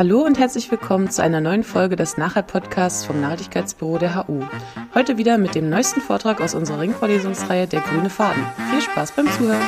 [0.00, 4.40] Hallo und herzlich willkommen zu einer neuen Folge des Nachhalt-Podcasts vom Nachhaltigkeitsbüro der HU.
[4.94, 8.42] Heute wieder mit dem neuesten Vortrag aus unserer Ringvorlesungsreihe Der grüne Faden.
[8.70, 9.60] Viel Spaß beim Zuhören!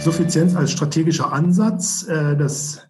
[0.00, 2.04] Suffizienz als strategischer Ansatz.
[2.08, 2.80] Äh, das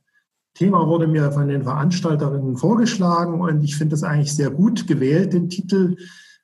[0.54, 5.34] Thema wurde mir von den Veranstalterinnen vorgeschlagen und ich finde es eigentlich sehr gut gewählt,
[5.34, 5.96] den Titel,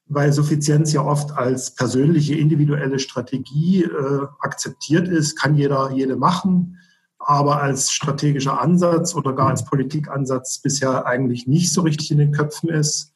[0.08, 6.78] weil Suffizienz ja oft als persönliche, individuelle Strategie äh, akzeptiert ist, kann jeder, jede machen,
[7.18, 12.32] aber als strategischer Ansatz oder gar als Politikansatz bisher eigentlich nicht so richtig in den
[12.32, 13.12] Köpfen ist.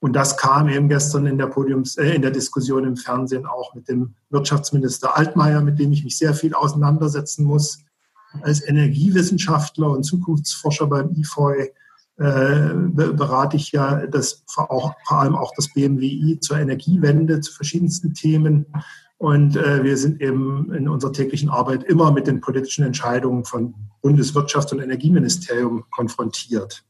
[0.00, 3.74] Und das kam eben gestern in der Podiums, äh, in der Diskussion im Fernsehen auch
[3.74, 7.78] mit dem Wirtschaftsminister Altmaier, mit dem ich mich sehr viel auseinandersetzen muss.
[8.42, 11.70] Als Energiewissenschaftler und Zukunftsforscher beim IFOI
[12.16, 18.66] berate ich ja das, vor allem auch das BMWI zur Energiewende, zu verschiedensten Themen.
[19.18, 23.74] Und äh, wir sind eben in unserer täglichen Arbeit immer mit den politischen Entscheidungen von
[24.02, 26.84] Bundeswirtschafts- und Energieministerium konfrontiert.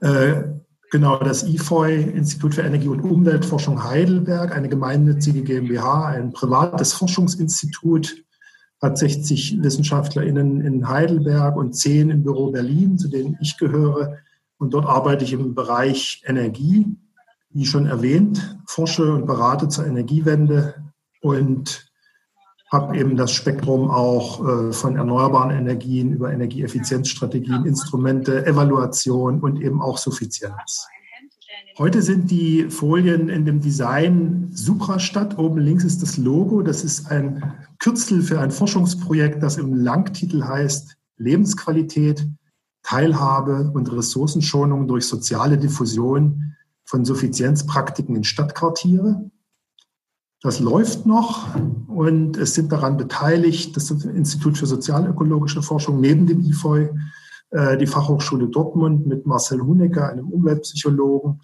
[0.00, 0.42] Äh,
[0.90, 8.24] genau, das IFOI, Institut für Energie- und Umweltforschung Heidelberg, eine gemeinnützige GmbH, ein privates Forschungsinstitut,
[8.80, 14.18] hat 60 WissenschaftlerInnen in Heidelberg und 10 im Büro Berlin, zu denen ich gehöre.
[14.58, 16.86] Und dort arbeite ich im Bereich Energie,
[17.50, 20.74] wie schon erwähnt, forsche und berate zur Energiewende
[21.20, 21.90] und
[22.70, 29.82] habe eben das Spektrum auch äh, von erneuerbaren Energien über Energieeffizienzstrategien, Instrumente, Evaluation und eben
[29.82, 30.86] auch Suffizienz.
[31.80, 35.38] Heute sind die Folien in dem Design Suprastadt.
[35.38, 36.60] Oben links ist das Logo.
[36.60, 42.28] Das ist ein Kürzel für ein Forschungsprojekt, das im Langtitel heißt Lebensqualität,
[42.82, 49.30] Teilhabe und Ressourcenschonung durch soziale Diffusion von Suffizienzpraktiken in Stadtquartiere.
[50.42, 51.48] Das läuft noch
[51.88, 56.90] und es sind daran beteiligt das Institut für sozialökologische Forschung neben dem IFOI,
[57.52, 61.40] äh, die Fachhochschule Dortmund mit Marcel Hunecker, einem Umweltpsychologen,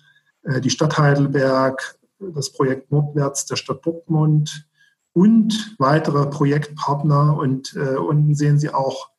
[0.60, 4.68] die Stadt Heidelberg, das Projekt Nordwärts der Stadt Dortmund
[5.12, 7.36] und weitere Projektpartner.
[7.36, 9.10] Und äh, unten sehen Sie auch,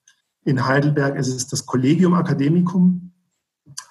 [0.43, 3.11] in Heidelberg ist es das Collegium Academicum,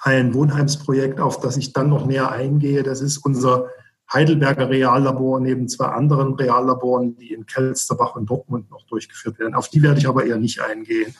[0.01, 2.83] ein Wohnheimsprojekt, auf das ich dann noch näher eingehe.
[2.83, 3.69] Das ist unser
[4.13, 9.55] Heidelberger Reallabor neben zwei anderen Reallaboren, die in Kelsterbach und Dortmund noch durchgeführt werden.
[9.55, 11.15] Auf die werde ich aber eher nicht eingehen.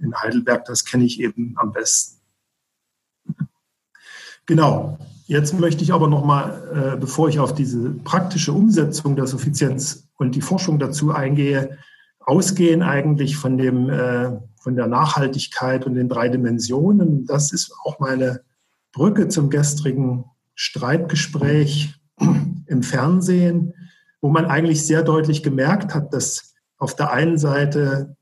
[0.00, 2.20] In Heidelberg, das kenne ich eben am besten.
[4.46, 4.98] Genau.
[5.28, 10.08] Jetzt möchte ich aber noch mal, äh, bevor ich auf diese praktische Umsetzung der Suffizienz
[10.16, 11.76] und die Forschung dazu eingehe,
[12.18, 17.26] ausgehen eigentlich von dem äh, von der Nachhaltigkeit und den drei Dimensionen.
[17.26, 18.40] Das ist auch meine
[18.92, 20.24] Brücke zum gestrigen
[20.54, 21.94] Streitgespräch
[22.66, 23.74] im Fernsehen,
[24.22, 28.16] wo man eigentlich sehr deutlich gemerkt hat, dass auf der einen Seite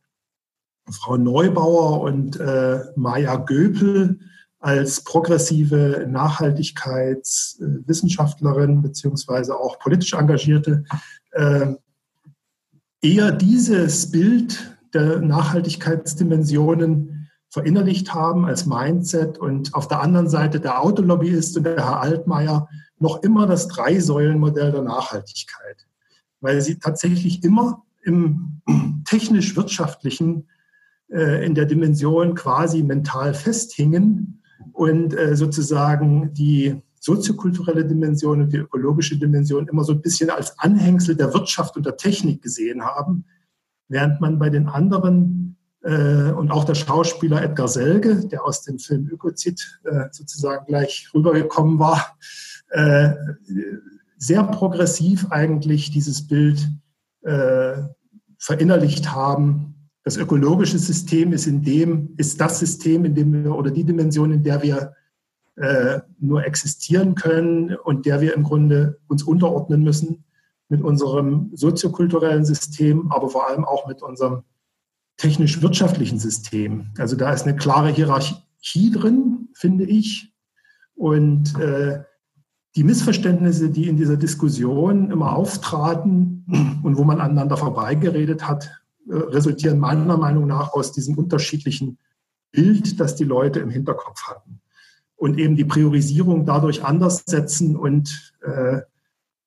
[0.91, 4.19] Frau Neubauer und äh, Maja Göpel
[4.67, 10.83] als progressive Nachhaltigkeitswissenschaftlerin beziehungsweise auch politisch engagierte
[11.31, 11.73] äh,
[13.01, 20.83] eher dieses Bild der Nachhaltigkeitsdimensionen verinnerlicht haben als Mindset und auf der anderen Seite der
[20.83, 22.69] Autolobbyist und der Herr Altmaier
[22.99, 25.87] noch immer das Drei-Säulen-Modell der Nachhaltigkeit,
[26.41, 28.63] weil sie tatsächlich immer im
[29.05, 30.49] technisch-wirtschaftlichen
[31.09, 38.59] äh, in der Dimension quasi mental festhingen und äh, sozusagen die soziokulturelle Dimension und die
[38.59, 43.25] ökologische Dimension immer so ein bisschen als Anhängsel der Wirtschaft und der Technik gesehen haben,
[43.89, 48.79] während man bei den anderen äh, und auch der Schauspieler Edgar Selge, der aus dem
[48.79, 52.17] Film Ökozid äh, sozusagen gleich rübergekommen war,
[52.71, 53.13] äh,
[54.19, 56.69] sehr progressiv eigentlich dieses Bild
[57.23, 57.83] äh,
[58.39, 59.66] verinnerlicht haben,
[60.07, 64.31] das ökologische System ist in dem, ist das System, in dem wir oder die Dimension,
[64.31, 64.95] in der wir
[65.57, 70.23] äh, nur existieren können und der wir im Grunde uns unterordnen müssen
[70.69, 74.45] mit unserem soziokulturellen System, aber vor allem auch mit unserem
[75.17, 76.93] technisch-wirtschaftlichen System.
[76.99, 80.33] Also da ist eine klare Hierarchie drin, finde ich.
[80.95, 82.05] Und äh,
[82.77, 88.71] die Missverständnisse, die in dieser Diskussion immer auftraten und wo man aneinander vorbeigeredet hat,
[89.09, 91.99] resultieren meiner Meinung nach aus diesem unterschiedlichen
[92.51, 94.61] Bild, das die Leute im Hinterkopf hatten.
[95.15, 98.81] Und eben die Priorisierung dadurch anders setzen und äh,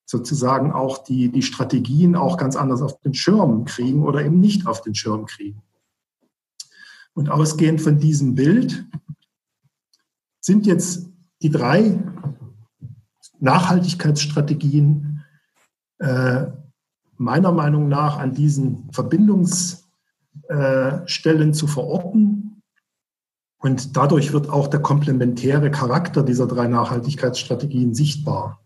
[0.05, 4.65] sozusagen auch die, die Strategien auch ganz anders auf den Schirm kriegen oder eben nicht
[4.65, 5.61] auf den Schirm kriegen.
[7.13, 8.85] Und ausgehend von diesem Bild
[10.39, 11.09] sind jetzt
[11.43, 11.99] die drei
[13.39, 15.23] Nachhaltigkeitsstrategien
[15.99, 16.47] äh,
[17.19, 19.83] meiner Meinung nach an diesen Verbindungsstellen
[21.53, 22.63] zu verorten.
[23.61, 28.61] Und dadurch wird auch der komplementäre Charakter dieser drei Nachhaltigkeitsstrategien sichtbar.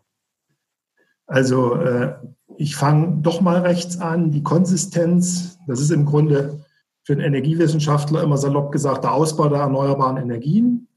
[1.26, 2.14] Also äh,
[2.58, 6.64] ich fange doch mal rechts an, die Konsistenz, das ist im Grunde
[7.04, 10.88] für einen Energiewissenschaftler immer salopp gesagt der Ausbau der erneuerbaren Energien.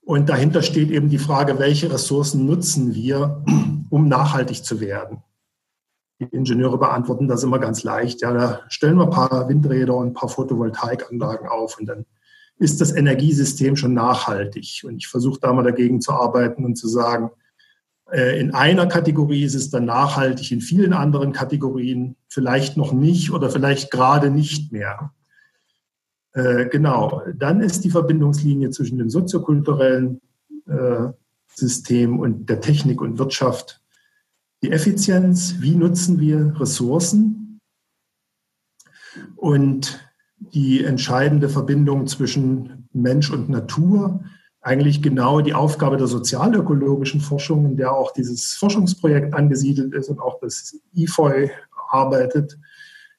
[0.00, 3.44] Und dahinter steht eben die Frage, welche Ressourcen nutzen wir,
[3.90, 5.22] um nachhaltig zu werden.
[6.30, 8.20] Die Ingenieure beantworten das immer ganz leicht.
[8.20, 12.06] Ja, da stellen wir ein paar Windräder und ein paar Photovoltaikanlagen auf und dann
[12.58, 14.84] ist das Energiesystem schon nachhaltig.
[14.86, 17.30] Und ich versuche da mal dagegen zu arbeiten und zu sagen,
[18.12, 23.32] äh, in einer Kategorie ist es dann nachhaltig, in vielen anderen Kategorien vielleicht noch nicht
[23.32, 25.12] oder vielleicht gerade nicht mehr.
[26.34, 30.20] Äh, genau, dann ist die Verbindungslinie zwischen dem soziokulturellen
[30.66, 31.08] äh,
[31.48, 33.81] System und der Technik und Wirtschaft
[34.62, 37.58] die Effizienz, wie nutzen wir Ressourcen
[39.36, 44.24] und die entscheidende Verbindung zwischen Mensch und Natur,
[44.60, 50.20] eigentlich genau die Aufgabe der sozialökologischen Forschung, in der auch dieses Forschungsprojekt angesiedelt ist und
[50.20, 51.50] auch das IFOI
[51.90, 52.56] arbeitet,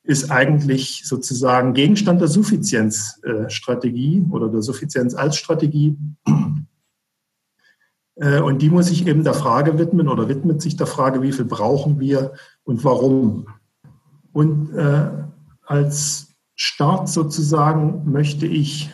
[0.03, 5.97] ist eigentlich sozusagen Gegenstand der Suffizienzstrategie oder der Suffizienz als Strategie.
[8.15, 11.31] Äh, und die muss sich eben der Frage widmen oder widmet sich der Frage, wie
[11.31, 12.33] viel brauchen wir
[12.63, 13.47] und warum.
[14.31, 15.09] Und äh,
[15.65, 18.91] als Start sozusagen möchte ich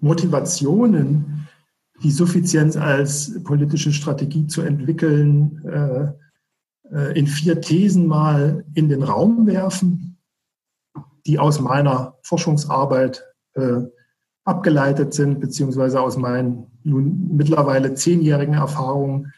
[0.00, 1.48] Motivationen,
[2.02, 6.12] die Suffizienz als politische Strategie zu entwickeln, äh,
[6.94, 10.18] äh, in vier Thesen mal in den Raum werfen,
[11.26, 13.24] die aus meiner Forschungsarbeit
[13.54, 13.82] äh,
[14.44, 19.32] abgeleitet sind, beziehungsweise aus meinen nun mittlerweile zehnjährigen Erfahrungen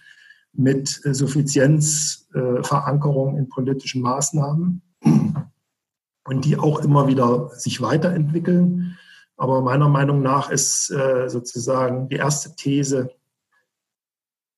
[0.53, 4.83] mit äh, Suffizienzverankerung in politischen Maßnahmen
[6.27, 8.99] und die auch immer wieder sich weiterentwickeln.
[9.37, 13.11] Aber meiner Meinung nach ist äh, sozusagen die erste These,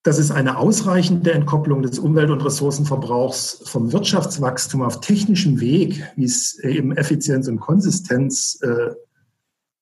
[0.03, 6.23] dass es eine ausreichende Entkopplung des Umwelt- und Ressourcenverbrauchs vom Wirtschaftswachstum auf technischem Weg, wie
[6.23, 8.95] es eben Effizienz und Konsistenz äh,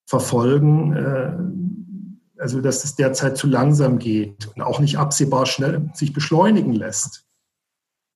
[0.07, 6.13] verfolgen, äh, also dass es derzeit zu langsam geht und auch nicht absehbar schnell sich
[6.13, 7.25] beschleunigen lässt.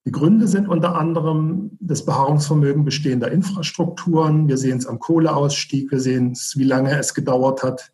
[0.06, 4.48] Die Gründe sind unter anderem das Beharrungsvermögen bestehender Infrastrukturen.
[4.48, 7.92] Wir sehen es am Kohleausstieg, wir sehen es, wie lange es gedauert hat,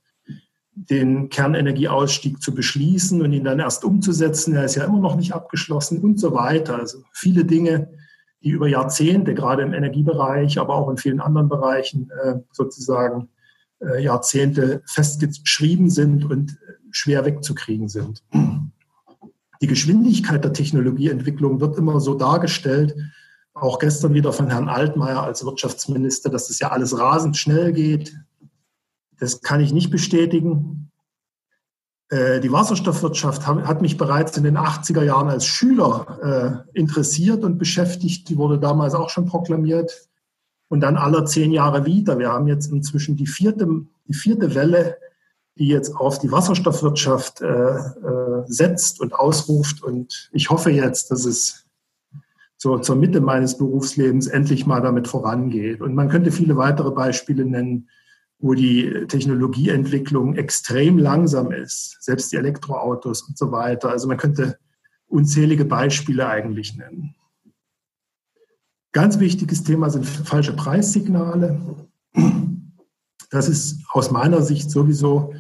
[0.74, 4.54] den Kernenergieausstieg zu beschließen und ihn dann erst umzusetzen.
[4.54, 6.78] Er ist ja immer noch nicht abgeschlossen und so weiter.
[6.78, 7.90] Also viele Dinge,
[8.44, 13.30] die über Jahrzehnte, gerade im Energiebereich, aber auch in vielen anderen Bereichen äh, sozusagen
[13.80, 16.58] äh, Jahrzehnte festgeschrieben sind und
[16.92, 18.24] schwer wegzukriegen sind.
[19.62, 22.96] Die Geschwindigkeit der Technologieentwicklung wird immer so dargestellt,
[23.54, 28.16] auch gestern wieder von Herrn Altmaier als Wirtschaftsminister, dass das ja alles rasend schnell geht.
[29.20, 30.92] Das kann ich nicht bestätigen.
[32.10, 37.58] Äh, die Wasserstoffwirtschaft hat mich bereits in den 80er Jahren als Schüler äh, interessiert und
[37.58, 38.30] beschäftigt.
[38.30, 40.08] Die wurde damals auch schon proklamiert.
[40.70, 42.20] Und dann alle zehn Jahre wieder.
[42.20, 43.68] Wir haben jetzt inzwischen die vierte,
[44.08, 44.98] die vierte Welle
[45.58, 49.84] die jetzt auf die Wasserstoffwirtschaft äh, äh, setzt und ausruft.
[49.84, 51.66] Und ich hoffe jetzt, dass es
[52.58, 55.82] so zur Mitte meines Berufslebens endlich mal damit vorangeht.
[55.82, 57.90] Und man könnte viele weitere Beispiele nennen,
[58.40, 63.90] wo die Technologieentwicklung extrem langsam ist, selbst die Elektroautos und so weiter.
[63.90, 64.58] Also man könnte
[65.08, 67.16] unzählige Beispiele eigentlich nennen.
[68.92, 71.60] Ganz wichtiges Thema sind falsche Preissignale.
[73.30, 75.34] Das ist aus meiner Sicht sowieso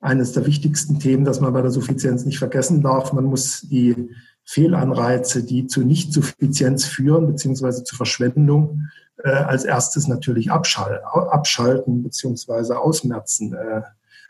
[0.00, 3.12] eines der wichtigsten Themen, das man bei der Suffizienz nicht vergessen darf.
[3.12, 4.10] Man muss die
[4.44, 8.88] Fehlanreize, die zu Nicht-Suffizienz führen, beziehungsweise zu Verschwendung,
[9.24, 13.52] äh, als erstes natürlich abschalten, beziehungsweise ausmerzen.
[13.54, 13.82] Äh,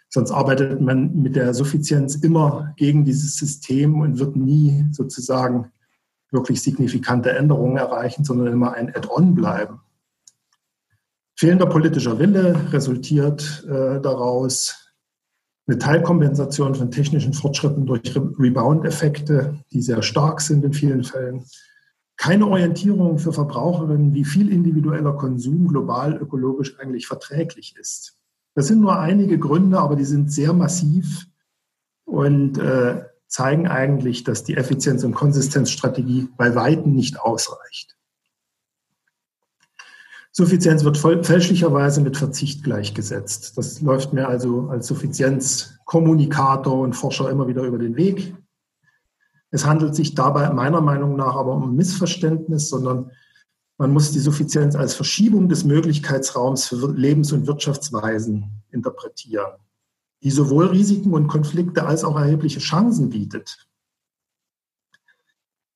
[0.09, 5.71] sonst arbeitet man mit der Suffizienz immer gegen dieses System und wird nie sozusagen
[6.31, 9.81] wirklich signifikante Änderungen erreichen, sondern immer ein Add-on bleiben.
[11.37, 14.89] Fehlender politischer Wille resultiert äh, daraus,
[15.69, 21.45] eine Teilkompensation von technischen Fortschritten durch Rebound-Effekte, die sehr stark sind in vielen Fällen.
[22.17, 28.17] Keine Orientierung für Verbraucherinnen, wie viel individueller Konsum global ökologisch eigentlich verträglich ist.
[28.55, 31.27] Das sind nur einige Gründe, aber die sind sehr massiv
[32.05, 37.97] und äh, zeigen eigentlich, dass die Effizienz- und Konsistenzstrategie bei Weitem nicht ausreicht.
[40.33, 43.59] Suffizienz wird fälschlicherweise mit Verzicht gleichgesetzt.
[43.59, 48.35] Das läuft mir also als Suffizienzkommunikator und Forscher immer wieder über den Weg.
[49.51, 53.11] Es handelt sich dabei meiner Meinung nach aber um Missverständnis, sondern
[53.79, 59.53] man muss die Suffizienz als Verschiebung des Möglichkeitsraums für Lebens- und Wirtschaftsweisen interpretieren,
[60.23, 63.69] die sowohl Risiken und Konflikte als auch erhebliche Chancen bietet.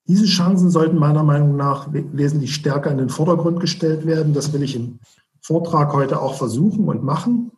[0.08, 4.34] Diese Chancen sollten meiner Meinung nach wesentlich stärker in den Vordergrund gestellt werden.
[4.34, 4.98] Das will ich im
[5.40, 7.52] Vortrag heute auch versuchen und machen.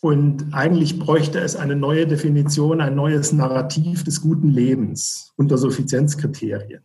[0.00, 6.82] Und eigentlich bräuchte es eine neue Definition, ein neues Narrativ des guten Lebens unter Suffizienzkriterien.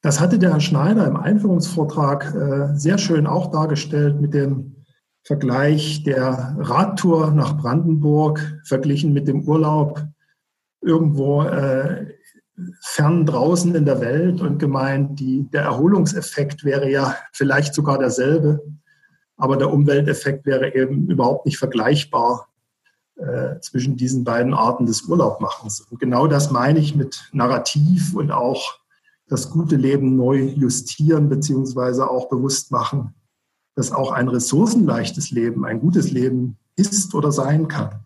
[0.00, 4.73] Das hatte der Herr Schneider im Einführungsvortrag äh, sehr schön auch dargestellt mit dem
[5.24, 10.04] Vergleich der Radtour nach Brandenburg verglichen mit dem Urlaub
[10.82, 12.06] irgendwo äh,
[12.82, 18.60] fern draußen in der Welt und gemeint, die, der Erholungseffekt wäre ja vielleicht sogar derselbe,
[19.36, 22.48] aber der Umwelteffekt wäre eben überhaupt nicht vergleichbar
[23.16, 25.80] äh, zwischen diesen beiden Arten des Urlaubmachens.
[25.80, 28.78] Und genau das meine ich mit Narrativ und auch
[29.26, 33.14] das gute Leben neu justieren beziehungsweise auch bewusst machen,
[33.74, 38.04] dass auch ein ressourcenleichtes Leben ein gutes Leben ist oder sein kann.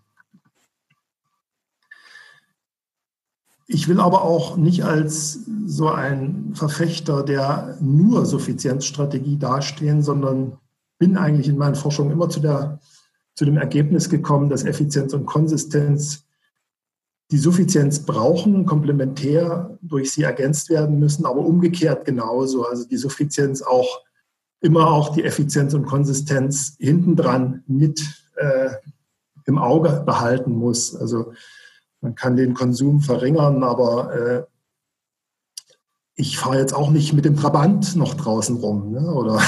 [3.71, 10.57] Ich will aber auch nicht als so ein Verfechter der nur Suffizienzstrategie dastehen, sondern
[10.99, 12.81] bin eigentlich in meinen Forschungen immer zu, der,
[13.35, 16.25] zu dem Ergebnis gekommen, dass Effizienz und Konsistenz
[17.31, 22.65] die Suffizienz brauchen, komplementär durch sie ergänzt werden müssen, aber umgekehrt genauso.
[22.65, 24.01] Also die Suffizienz auch
[24.61, 28.01] immer auch die Effizienz und Konsistenz hintendran mit
[28.37, 28.71] äh,
[29.47, 30.95] im Auge behalten muss.
[30.95, 31.33] Also
[32.01, 34.43] man kann den Konsum verringern, aber äh,
[36.15, 38.93] ich fahre jetzt auch nicht mit dem Trabant noch draußen rum.
[38.93, 39.13] Ne?
[39.13, 39.41] Oder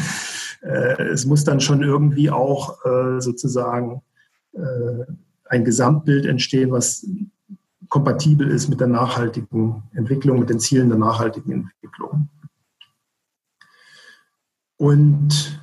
[0.62, 4.02] äh, es muss dann schon irgendwie auch äh, sozusagen
[4.52, 5.04] äh,
[5.44, 7.06] ein Gesamtbild entstehen, was
[7.88, 12.28] kompatibel ist mit der nachhaltigen Entwicklung, mit den Zielen der nachhaltigen Entwicklung.
[14.76, 15.60] Und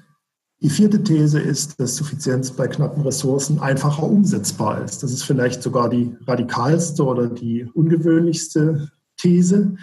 [0.62, 5.04] die vierte These ist, dass Suffizienz bei knappen Ressourcen einfacher umsetzbar ist.
[5.04, 9.76] Das ist vielleicht sogar die radikalste oder die ungewöhnlichste These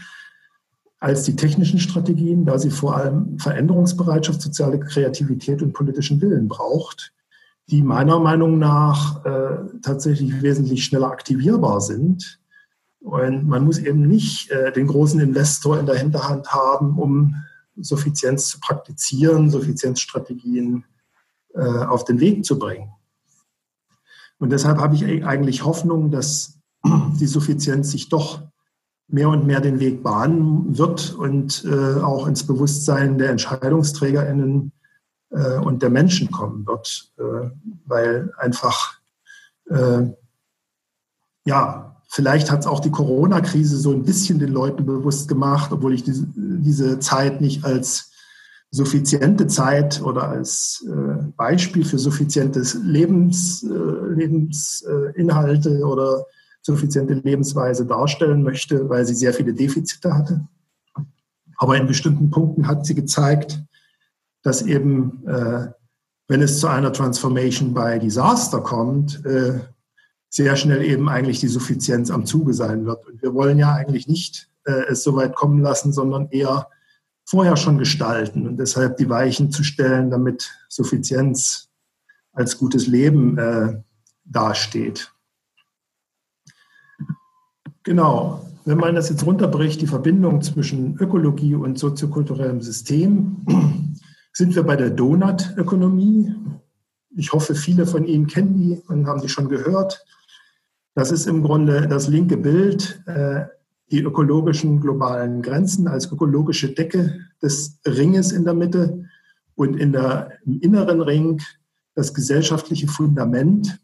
[0.99, 7.12] als die technischen Strategien, da sie vor allem Veränderungsbereitschaft, soziale Kreativität und politischen Willen braucht
[7.70, 12.40] die meiner Meinung nach äh, tatsächlich wesentlich schneller aktivierbar sind.
[13.00, 17.37] Und man muss eben nicht äh, den großen Investor in der Hinterhand haben, um
[17.82, 20.84] Suffizienz zu praktizieren, Suffizienzstrategien
[21.54, 22.90] äh, auf den Weg zu bringen.
[24.38, 26.58] Und deshalb habe ich eigentlich Hoffnung, dass
[27.20, 28.42] die Suffizienz sich doch
[29.08, 34.72] mehr und mehr den Weg bahnen wird und äh, auch ins Bewusstsein der EntscheidungsträgerInnen
[35.30, 37.50] äh, und der Menschen kommen wird, äh,
[37.87, 39.00] weil einfach,
[39.68, 40.06] äh,
[41.44, 45.95] ja, vielleicht hat es auch die Corona-Krise so ein bisschen den Leuten bewusst gemacht, obwohl
[45.95, 48.11] ich diese, diese Zeit nicht als
[48.73, 56.26] suffiziente Zeit oder als äh, Beispiel für suffizientes Lebens, äh, Lebensinhalte oder
[56.62, 60.47] suffiziente Lebensweise darstellen möchte, weil sie sehr viele Defizite hatte.
[61.57, 63.62] Aber in bestimmten Punkten hat sie gezeigt,
[64.43, 65.69] dass eben, äh,
[66.29, 69.61] wenn es zu einer Transformation by Disaster kommt, äh,
[70.30, 73.06] sehr schnell eben eigentlich die Suffizienz am Zuge sein wird.
[73.06, 76.68] Und wir wollen ja eigentlich nicht äh, es so weit kommen lassen, sondern eher
[77.25, 81.68] vorher schon gestalten und deshalb die Weichen zu stellen, damit Suffizienz
[82.32, 83.82] als gutes Leben äh,
[84.25, 85.12] dasteht.
[87.82, 93.44] Genau, wenn man das jetzt runterbricht, die Verbindung zwischen Ökologie und soziokulturellem System,
[94.32, 96.34] sind wir bei der Donut-Ökonomie.
[97.16, 100.04] Ich hoffe, viele von Ihnen kennen die und haben die schon gehört.
[101.00, 103.47] Das ist im Grunde das linke Bild, äh,
[103.90, 109.07] die ökologischen globalen Grenzen als ökologische Decke des Ringes in der Mitte
[109.54, 111.40] und in der, im inneren Ring
[111.95, 113.80] das gesellschaftliche Fundament.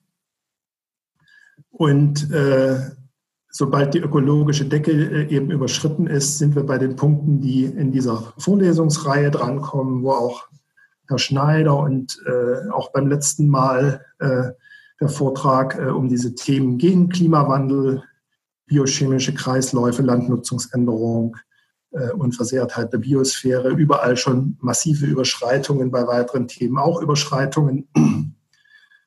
[1.70, 2.80] Und äh,
[3.48, 7.92] sobald die ökologische Decke äh, eben überschritten ist, sind wir bei den Punkten, die in
[7.92, 10.48] dieser Vorlesungsreihe drankommen, wo auch
[11.08, 14.50] Herr Schneider und äh, auch beim letzten Mal äh,
[15.00, 18.02] der Vortrag äh, um diese Themen gehen, Klimawandel,
[18.66, 21.36] biochemische Kreisläufe, Landnutzungsänderung,
[21.92, 27.88] äh, Unversehrtheit der Biosphäre, überall schon massive Überschreitungen, bei weiteren Themen auch Überschreitungen.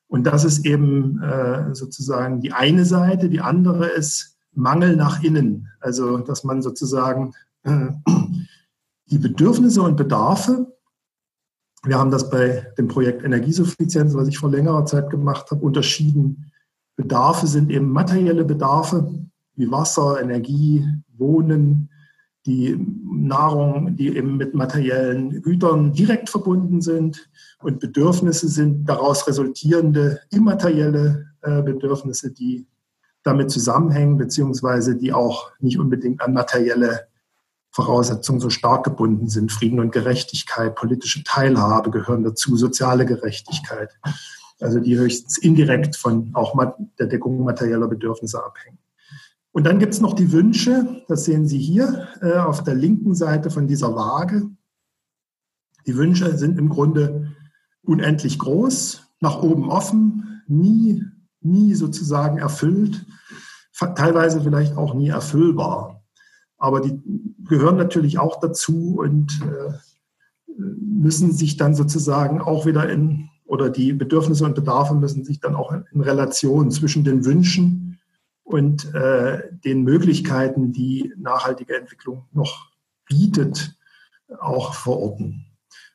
[0.08, 3.28] Und das ist eben äh, sozusagen die eine Seite.
[3.28, 5.68] Die andere ist Mangel nach innen.
[5.78, 7.32] Also, dass man sozusagen
[7.62, 7.88] äh,
[9.06, 10.66] die Bedürfnisse und Bedarfe,
[11.84, 16.50] wir haben das bei dem Projekt Energiesuffizienz, was ich vor längerer Zeit gemacht habe, unterschieden
[17.00, 19.10] Bedarfe sind eben materielle Bedarfe
[19.56, 21.88] wie Wasser, Energie, Wohnen,
[22.44, 27.30] die Nahrung, die eben mit materiellen Gütern direkt verbunden sind.
[27.62, 32.66] Und Bedürfnisse sind daraus resultierende immaterielle äh, Bedürfnisse, die
[33.22, 37.08] damit zusammenhängen, beziehungsweise die auch nicht unbedingt an materielle
[37.72, 39.52] Voraussetzungen so stark gebunden sind.
[39.52, 43.90] Frieden und Gerechtigkeit, politische Teilhabe gehören dazu, soziale Gerechtigkeit,
[44.60, 46.54] also die höchstens indirekt von auch
[46.98, 48.78] der Deckung materieller Bedürfnisse abhängen.
[49.52, 53.14] Und dann gibt es noch die Wünsche, das sehen Sie hier äh, auf der linken
[53.14, 54.48] Seite von dieser Waage.
[55.86, 57.32] Die Wünsche sind im Grunde
[57.82, 61.04] unendlich groß, nach oben offen, nie,
[61.40, 63.04] nie sozusagen erfüllt,
[63.96, 65.99] teilweise vielleicht auch nie erfüllbar.
[66.60, 67.02] Aber die
[67.48, 69.72] gehören natürlich auch dazu und äh,
[70.56, 75.56] müssen sich dann sozusagen auch wieder in, oder die Bedürfnisse und Bedarfe müssen sich dann
[75.56, 77.98] auch in Relation zwischen den Wünschen
[78.44, 82.70] und äh, den Möglichkeiten, die nachhaltige Entwicklung noch
[83.08, 83.76] bietet,
[84.38, 85.46] auch verorten.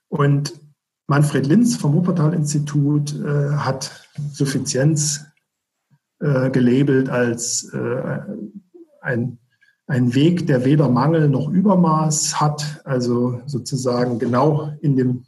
[0.07, 0.59] Und
[1.07, 5.25] Manfred Linz vom Wuppertal-Institut äh, hat Suffizienz
[6.19, 8.19] äh, gelabelt als äh,
[9.01, 9.37] ein,
[9.87, 15.25] ein Weg, der weder Mangel noch Übermaß hat, also sozusagen genau in dem,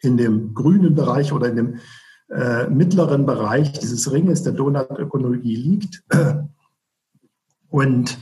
[0.00, 1.80] in dem grünen Bereich oder in dem
[2.28, 6.04] äh, mittleren Bereich dieses Ringes der Donutökonomie liegt.
[7.68, 8.18] Und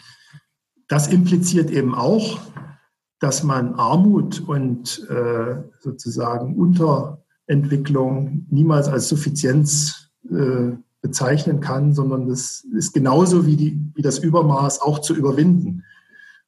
[0.88, 2.40] das impliziert eben auch,
[3.20, 10.72] dass man Armut und äh, sozusagen Unterentwicklung niemals als Suffizienz äh,
[11.04, 15.84] bezeichnen kann, sondern das ist genauso wie, die, wie das Übermaß auch zu überwinden.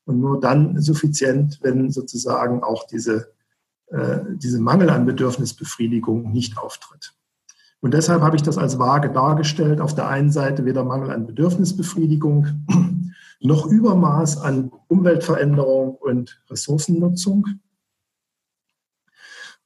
[0.07, 3.35] Und nur dann suffizient, wenn sozusagen auch diese,
[3.89, 7.13] äh, diese Mangel an Bedürfnisbefriedigung nicht auftritt.
[7.81, 9.83] Und deshalb habe ich das als vage dargestellt.
[9.83, 12.47] Auf der einen Seite weder Mangel an Bedürfnisbefriedigung
[13.41, 17.47] noch Übermaß an Umweltveränderung und Ressourcennutzung.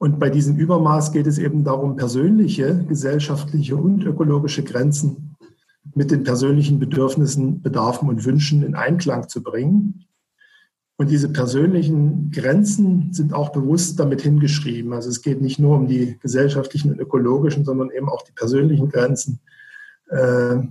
[0.01, 5.35] Und bei diesem Übermaß geht es eben darum, persönliche, gesellschaftliche und ökologische Grenzen
[5.93, 10.05] mit den persönlichen Bedürfnissen, Bedarfen und Wünschen in Einklang zu bringen.
[10.97, 14.91] Und diese persönlichen Grenzen sind auch bewusst damit hingeschrieben.
[14.91, 18.89] Also es geht nicht nur um die gesellschaftlichen und ökologischen, sondern eben auch die persönlichen
[18.89, 19.39] Grenzen,
[20.09, 20.63] äh,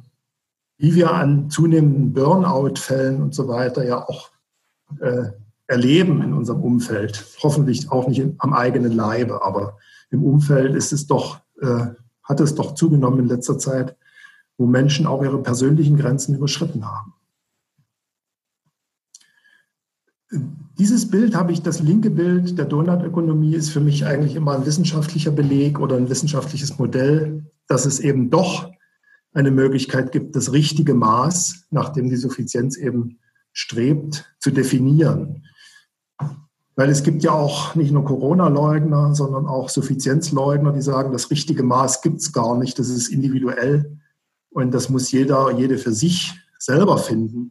[0.77, 4.31] wie wir an zunehmenden Burnout-Fällen und so weiter ja auch
[5.01, 5.31] äh,
[5.71, 7.25] erleben in unserem Umfeld.
[7.43, 9.79] Hoffentlich auch nicht am eigenen Leibe, aber
[10.11, 11.87] im Umfeld ist es doch, äh,
[12.25, 13.97] hat es doch zugenommen in letzter Zeit,
[14.59, 17.15] wo Menschen auch ihre persönlichen Grenzen überschritten haben.
[20.79, 24.67] Dieses Bild habe ich, das linke Bild der Donutökonomie ist für mich eigentlich immer ein
[24.67, 28.71] wissenschaftlicher Beleg oder ein wissenschaftliches Modell, dass es eben doch
[29.33, 33.19] eine Möglichkeit gibt, das richtige Maß, nach dem die Suffizienz eben
[33.53, 35.45] strebt, zu definieren.
[36.81, 41.63] Weil es gibt ja auch nicht nur Corona-Leugner, sondern auch Suffizienzleugner, die sagen, das richtige
[41.63, 43.99] Maß gibt es gar nicht, das ist individuell
[44.49, 47.51] und das muss jeder, jede für sich selber finden.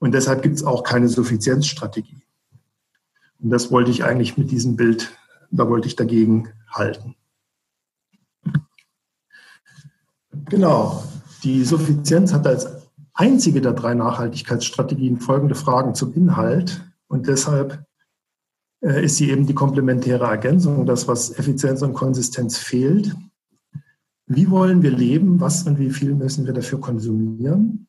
[0.00, 2.26] Und deshalb gibt es auch keine Suffizienzstrategie.
[3.40, 5.16] Und das wollte ich eigentlich mit diesem Bild,
[5.50, 7.16] da wollte ich dagegen halten.
[10.50, 11.04] Genau,
[11.42, 12.68] die Suffizienz hat als
[13.14, 16.84] einzige der drei Nachhaltigkeitsstrategien folgende Fragen zum Inhalt.
[17.06, 17.87] Und deshalb
[18.80, 23.14] ist sie eben die komplementäre Ergänzung, das, was Effizienz und Konsistenz fehlt.
[24.26, 25.40] Wie wollen wir leben?
[25.40, 27.88] Was und wie viel müssen wir dafür konsumieren?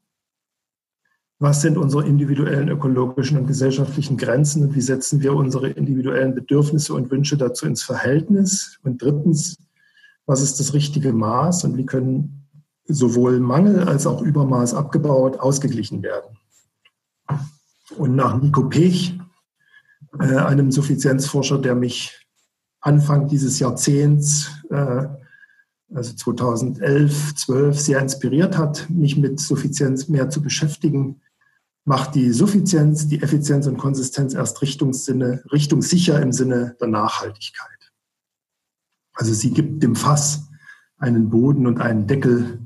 [1.39, 6.93] was sind unsere individuellen ökologischen und gesellschaftlichen Grenzen und wie setzen wir unsere individuellen Bedürfnisse
[6.93, 8.77] und Wünsche dazu ins Verhältnis?
[8.83, 9.57] Und drittens,
[10.25, 12.45] was ist das richtige Maß und wie können
[12.85, 16.37] sowohl Mangel als auch Übermaß abgebaut, ausgeglichen werden?
[17.97, 19.17] Und nach Nico Pech,
[20.19, 22.25] äh, einem Suffizienzforscher, der mich
[22.81, 25.07] Anfang dieses Jahrzehnts, äh,
[25.93, 31.21] also 2011, 12, sehr inspiriert hat, mich mit Suffizienz mehr zu beschäftigen,
[31.85, 37.91] macht die Suffizienz, die Effizienz und Konsistenz erst Richtungssinne, richtungssicher im Sinne der Nachhaltigkeit.
[39.13, 40.49] Also sie gibt dem Fass
[40.97, 42.59] einen Boden und einen Deckel,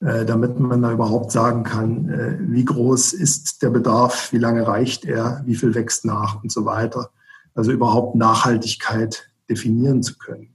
[0.00, 5.04] damit man da überhaupt sagen kann, äh, wie groß ist der Bedarf, wie lange reicht
[5.04, 7.10] er, wie viel wächst nach und so weiter.
[7.54, 10.54] Also überhaupt Nachhaltigkeit definieren zu können.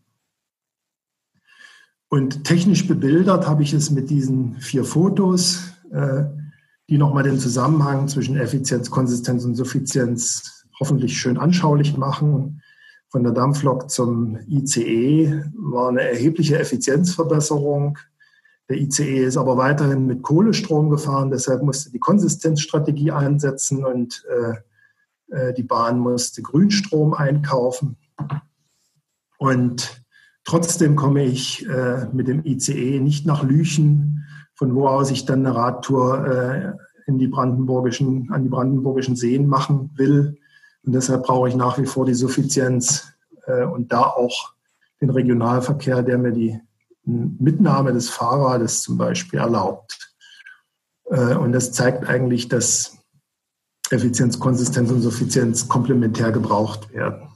[2.09, 5.71] Und technisch bebildert habe ich es mit diesen vier Fotos.
[5.91, 6.25] Äh,
[6.91, 12.61] die nochmal den Zusammenhang zwischen Effizienz, Konsistenz und Suffizienz hoffentlich schön anschaulich machen.
[13.07, 17.97] Von der Dampflok zum ICE war eine erhebliche Effizienzverbesserung.
[18.71, 25.49] Der ICE ist aber weiterhin mit Kohlestrom gefahren, deshalb musste die Konsistenzstrategie einsetzen und äh,
[25.49, 27.97] äh, die Bahn musste Grünstrom einkaufen.
[29.37, 30.01] Und
[30.45, 35.45] trotzdem komme ich äh, mit dem ICE nicht nach Lüchen, von wo aus ich dann
[35.45, 36.71] eine Radtour äh,
[37.07, 40.37] in die brandenburgischen, an die brandenburgischen Seen machen will.
[40.83, 43.11] Und deshalb brauche ich nach wie vor die Suffizienz
[43.47, 44.53] äh, und da auch
[45.01, 46.57] den Regionalverkehr, der mir die
[47.03, 50.13] Mitnahme des Fahrrades zum Beispiel erlaubt.
[51.05, 52.97] Äh, und das zeigt eigentlich, dass
[53.89, 57.29] Effizienz, Konsistenz und Suffizienz komplementär gebraucht werden.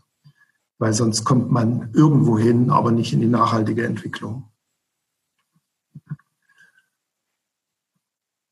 [0.78, 4.51] Weil sonst kommt man irgendwo hin, aber nicht in die nachhaltige Entwicklung.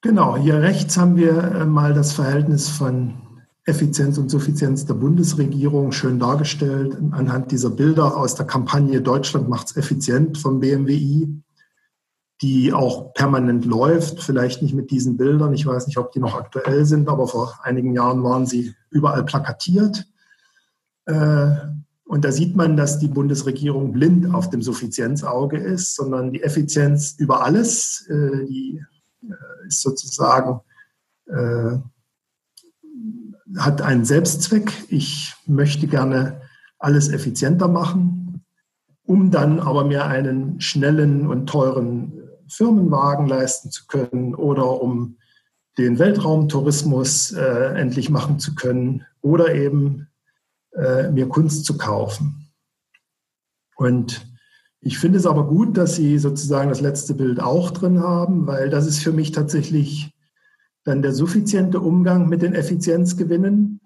[0.01, 3.32] Genau, hier rechts haben wir äh, mal das Verhältnis von
[3.65, 9.77] Effizienz und Suffizienz der Bundesregierung schön dargestellt anhand dieser Bilder aus der Kampagne Deutschland macht's
[9.77, 11.41] effizient vom BMWI,
[12.41, 15.53] die auch permanent läuft, vielleicht nicht mit diesen Bildern.
[15.53, 19.23] Ich weiß nicht, ob die noch aktuell sind, aber vor einigen Jahren waren sie überall
[19.23, 20.07] plakatiert.
[21.05, 21.55] Äh,
[22.03, 27.15] und da sieht man, dass die Bundesregierung blind auf dem Suffizienzauge ist, sondern die Effizienz
[27.17, 28.83] über alles, äh, die
[29.21, 30.59] äh, ist sozusagen
[33.57, 34.71] hat einen Selbstzweck.
[34.89, 36.41] Ich möchte gerne
[36.79, 38.43] alles effizienter machen,
[39.05, 42.13] um dann aber mir einen schnellen und teuren
[42.47, 45.17] Firmenwagen leisten zu können oder um
[45.77, 50.07] den Weltraumtourismus äh, endlich machen zu können oder eben
[50.75, 52.51] äh, mir Kunst zu kaufen.
[53.75, 54.27] Und
[54.81, 58.69] ich finde es aber gut, dass Sie sozusagen das letzte Bild auch drin haben, weil
[58.69, 60.12] das ist für mich tatsächlich
[60.83, 63.81] dann der suffiziente Umgang mit den Effizienzgewinnen.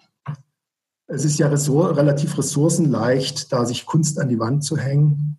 [1.08, 5.38] Es ist ja relativ ressourcenleicht, da sich Kunst an die Wand zu hängen.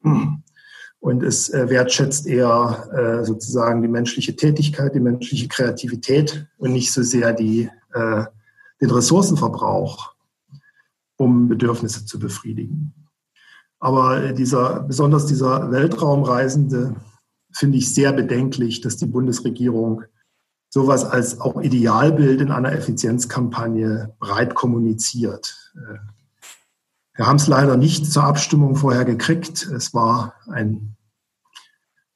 [1.00, 6.92] Und es äh, wertschätzt eher äh, sozusagen die menschliche Tätigkeit, die menschliche Kreativität und nicht
[6.92, 8.24] so sehr die, äh,
[8.80, 10.14] den Ressourcenverbrauch,
[11.16, 12.94] um Bedürfnisse zu befriedigen.
[13.78, 16.96] Aber dieser, besonders dieser Weltraumreisende
[17.52, 20.02] finde ich sehr bedenklich, dass die Bundesregierung
[20.68, 25.72] sowas als auch Idealbild in einer Effizienzkampagne breit kommuniziert.
[25.76, 25.98] Äh,
[27.14, 29.66] wir haben es leider nicht zur Abstimmung vorher gekriegt.
[29.66, 30.94] Es war ein,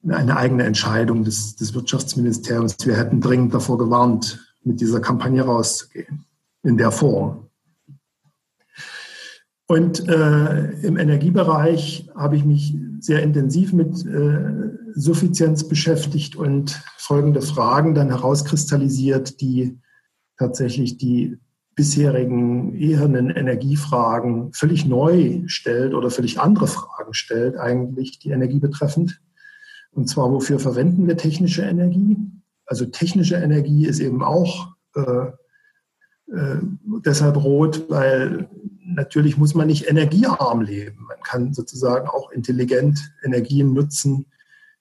[0.07, 2.77] eine eigene Entscheidung des, des Wirtschaftsministeriums.
[2.85, 6.25] Wir hätten dringend davor gewarnt, mit dieser Kampagne rauszugehen,
[6.63, 7.49] in der Form.
[9.67, 17.43] Und äh, im Energiebereich habe ich mich sehr intensiv mit äh, Suffizienz beschäftigt und folgende
[17.43, 19.79] Fragen dann herauskristallisiert, die
[20.37, 21.39] tatsächlich die
[21.75, 29.21] bisherigen ehernen Energiefragen völlig neu stellt oder völlig andere Fragen stellt, eigentlich die Energie betreffend.
[29.93, 32.17] Und zwar, wofür verwenden wir technische Energie?
[32.67, 35.27] Also technische Energie ist eben auch äh,
[36.33, 36.59] äh,
[37.05, 38.49] deshalb rot, weil
[38.95, 41.07] natürlich muss man nicht energiearm leben.
[41.07, 44.27] Man kann sozusagen auch intelligent Energien nutzen,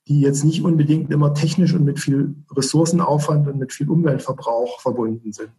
[0.07, 5.31] die jetzt nicht unbedingt immer technisch und mit viel Ressourcenaufwand und mit viel Umweltverbrauch verbunden
[5.31, 5.51] sind.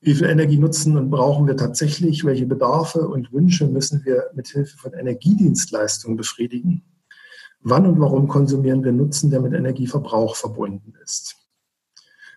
[0.00, 2.24] Wie viel Energie nutzen und brauchen wir tatsächlich?
[2.24, 6.82] Welche Bedarfe und Wünsche müssen wir mit Hilfe von Energiedienstleistungen befriedigen?
[7.60, 11.36] Wann und warum konsumieren wir Nutzen, der mit Energieverbrauch verbunden ist?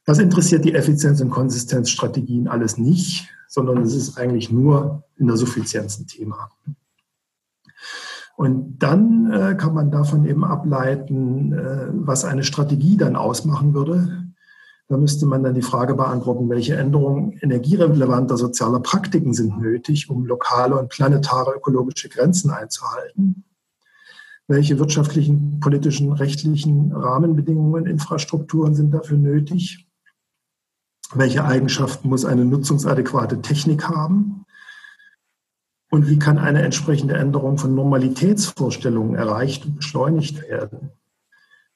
[0.07, 5.35] Das interessiert die Effizienz- und Konsistenzstrategien alles nicht, sondern es ist eigentlich nur in der
[5.35, 6.49] Suffizienz ein Thema.
[8.37, 14.31] Und dann äh, kann man davon eben ableiten, äh, was eine Strategie dann ausmachen würde.
[14.87, 20.25] Da müsste man dann die Frage beantworten, welche Änderungen energierelevanter sozialer Praktiken sind nötig, um
[20.25, 23.43] lokale und planetare ökologische Grenzen einzuhalten.
[24.47, 29.86] Welche wirtschaftlichen, politischen, rechtlichen Rahmenbedingungen, Infrastrukturen sind dafür nötig?
[31.13, 34.45] Welche Eigenschaften muss eine nutzungsadäquate Technik haben?
[35.89, 40.91] Und wie kann eine entsprechende Änderung von Normalitätsvorstellungen erreicht und beschleunigt werden?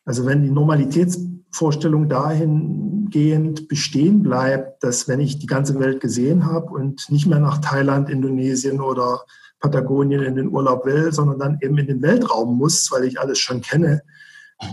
[0.04, 6.72] Also wenn die Normalitätsvorstellung dahingehend bestehen bleibt, dass wenn ich die ganze Welt gesehen habe
[6.72, 9.22] und nicht mehr nach Thailand, Indonesien oder
[9.62, 13.40] Patagonien in den Urlaub will, sondern dann eben in den Weltraum muss, weil ich alles
[13.40, 14.02] schon kenne,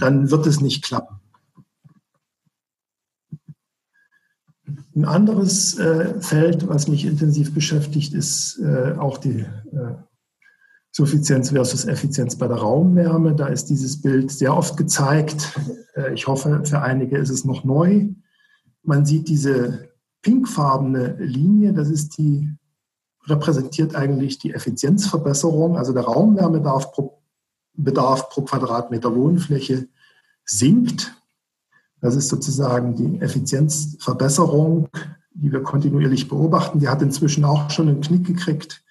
[0.01, 1.21] dann wird es nicht klappen.
[4.99, 9.95] Ein anderes äh, Feld, was mich intensiv beschäftigt, ist äh, auch die äh,
[10.91, 13.37] Suffizienz versus Effizienz bei der Raumwärme.
[13.37, 15.57] Da ist dieses Bild sehr oft gezeigt.
[15.95, 18.09] Äh, ich hoffe, für einige ist es noch neu.
[18.83, 19.89] Man sieht diese
[20.23, 22.51] pinkfarbene Linie, das ist die,
[23.25, 25.77] repräsentiert eigentlich die Effizienzverbesserung.
[25.77, 27.23] Also der Raumwärmebedarf pro,
[27.77, 29.87] pro Quadratmeter Wohnfläche
[30.45, 31.18] sinkt
[32.01, 34.89] Das ist sozusagen die Effizienzverbesserung,
[35.33, 36.79] die wir kontinuierlich beobachten.
[36.79, 38.83] Die hat inzwischen auch schon einen Knick gekriegt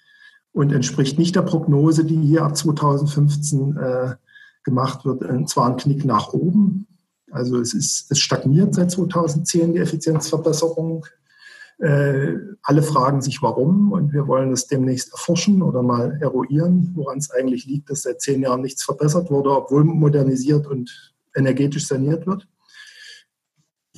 [0.52, 4.14] und entspricht nicht der Prognose, die hier ab 2015 äh,
[4.64, 5.22] gemacht wird.
[5.22, 6.86] Und zwar ein Knick nach oben.
[7.30, 11.06] Also es ist, es stagniert seit 2010 die Effizienzverbesserung.
[11.78, 17.18] Äh, alle fragen sich, warum, und wir wollen das demnächst erforschen oder mal eruieren, woran
[17.18, 22.26] es eigentlich liegt, dass seit zehn Jahren nichts verbessert wurde, obwohl modernisiert und energetisch saniert
[22.26, 22.48] wird.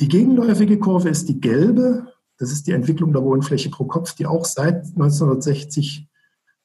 [0.01, 2.07] Die gegenläufige Kurve ist die gelbe.
[2.39, 6.09] Das ist die Entwicklung der Wohnfläche pro Kopf, die auch seit 1960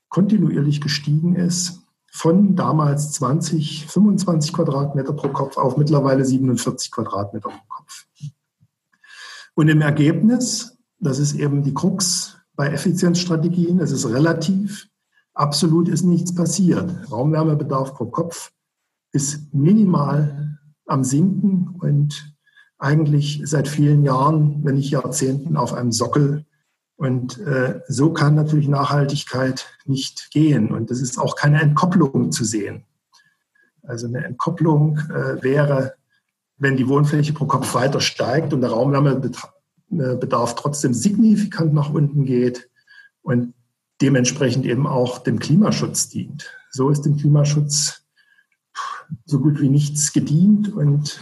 [0.08, 1.82] kontinuierlich gestiegen ist.
[2.10, 8.06] Von damals 20, 25 Quadratmeter pro Kopf auf mittlerweile 47 Quadratmeter pro Kopf.
[9.54, 14.88] Und im Ergebnis, das ist eben die Krux bei Effizienzstrategien, es ist relativ,
[15.34, 17.12] absolut ist nichts passiert.
[17.12, 18.54] Raumwärmebedarf pro Kopf
[19.12, 22.35] ist minimal am Sinken und
[22.78, 26.46] eigentlich seit vielen Jahren, wenn nicht Jahrzehnten, auf einem Sockel.
[26.98, 30.72] Und äh, so kann natürlich Nachhaltigkeit nicht gehen.
[30.72, 32.84] Und es ist auch keine Entkopplung zu sehen.
[33.84, 35.96] Also eine Entkopplung äh, wäre,
[36.58, 42.26] wenn die Wohnfläche pro Kopf weiter steigt und der Raumwärmebedarf äh, trotzdem signifikant nach unten
[42.26, 42.70] geht
[43.22, 43.54] und
[44.02, 46.52] dementsprechend eben auch dem Klimaschutz dient.
[46.72, 48.06] So ist dem Klimaschutz
[49.26, 51.20] so gut wie nichts gedient und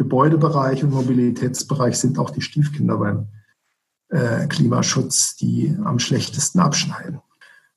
[0.00, 3.28] Gebäudebereich und Mobilitätsbereich sind auch die Stiefkinder beim
[4.08, 7.20] äh, Klimaschutz, die am schlechtesten abschneiden.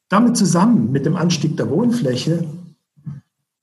[0.08, 2.48] Damit zusammen mit dem Anstieg der Wohnfläche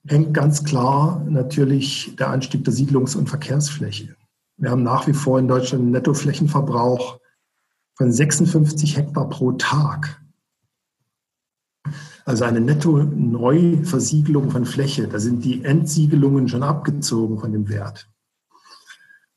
[0.07, 4.15] hängt ganz klar natürlich der Anstieg der Siedlungs- und Verkehrsfläche.
[4.59, 7.19] Wir haben nach wie vor in Deutschland einen Nettoflächenverbrauch
[7.95, 10.21] von 56 Hektar pro Tag.
[12.27, 15.09] Also eine Netto-Neuversiegelung von Fläche.
[15.09, 18.11] Da sind die Entsiegelungen schon abgezogen von dem Wert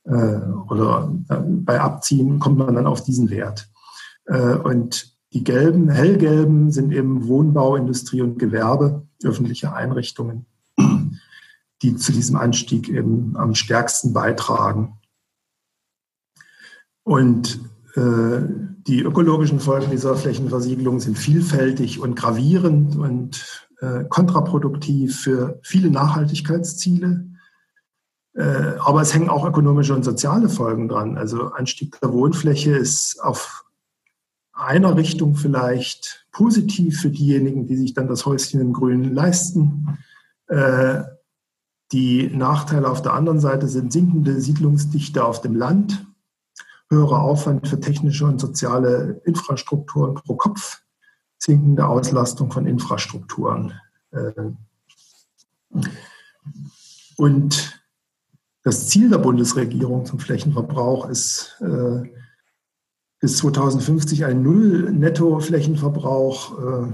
[0.06, 3.70] oder äh, bei Abziehen kommt man dann auf diesen Wert.
[4.26, 10.46] Äh, und die gelben, hellgelben sind eben Wohnbau, Industrie und Gewerbe, öffentliche Einrichtungen,
[11.82, 15.00] die zu diesem Anstieg eben am stärksten beitragen.
[17.04, 17.60] Und
[17.96, 18.42] äh,
[18.88, 27.33] die ökologischen Folgen dieser Flächenversiegelung sind vielfältig und gravierend und äh, kontraproduktiv für viele Nachhaltigkeitsziele.
[28.36, 31.18] Äh, aber es hängen auch ökonomische und soziale Folgen dran.
[31.18, 33.66] Also Anstieg der Wohnfläche ist auf
[34.54, 39.98] einer Richtung vielleicht positiv für diejenigen, die sich dann das Häuschen im Grünen leisten.
[40.48, 41.04] Äh,
[41.92, 46.06] die Nachteile auf der anderen Seite sind sinkende Siedlungsdichte auf dem Land,
[46.90, 50.82] höherer Aufwand für technische und soziale Infrastrukturen pro Kopf,
[51.38, 53.74] sinkende Auslastung von Infrastrukturen.
[54.12, 54.32] Äh,
[57.18, 57.83] und
[58.64, 62.10] das Ziel der Bundesregierung zum Flächenverbrauch ist äh,
[63.20, 66.60] bis 2050 ein Null-Netto-Flächenverbrauch.
[66.60, 66.88] Äh,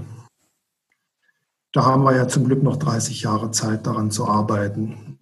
[1.72, 5.16] da haben wir ja zum Glück noch 30 Jahre Zeit, daran zu arbeiten.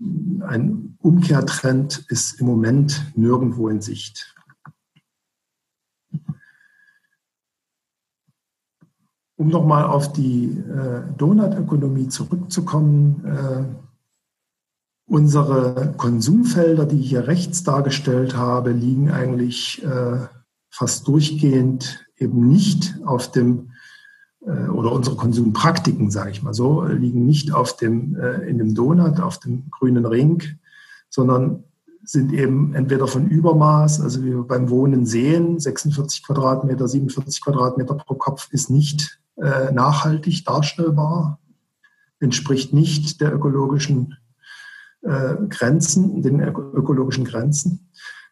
[0.46, 4.34] Ein Umkehrtrend ist im Moment nirgendwo in Sicht.
[9.36, 13.64] Um nochmal auf die äh, Donutökonomie zurückzukommen, äh,
[15.08, 20.26] Unsere Konsumfelder, die ich hier rechts dargestellt habe, liegen eigentlich äh,
[20.68, 23.70] fast durchgehend eben nicht auf dem
[24.42, 28.74] äh, oder unsere Konsumpraktiken, sage ich mal so, liegen nicht auf dem äh, in dem
[28.74, 30.42] Donut, auf dem grünen Ring,
[31.08, 31.64] sondern
[32.04, 37.94] sind eben entweder von Übermaß, also wie wir beim Wohnen sehen, 46 Quadratmeter, 47 Quadratmeter
[37.94, 41.38] pro Kopf ist nicht äh, nachhaltig darstellbar,
[42.20, 44.16] entspricht nicht der ökologischen
[45.48, 47.90] Grenzen, den ökologischen Grenzen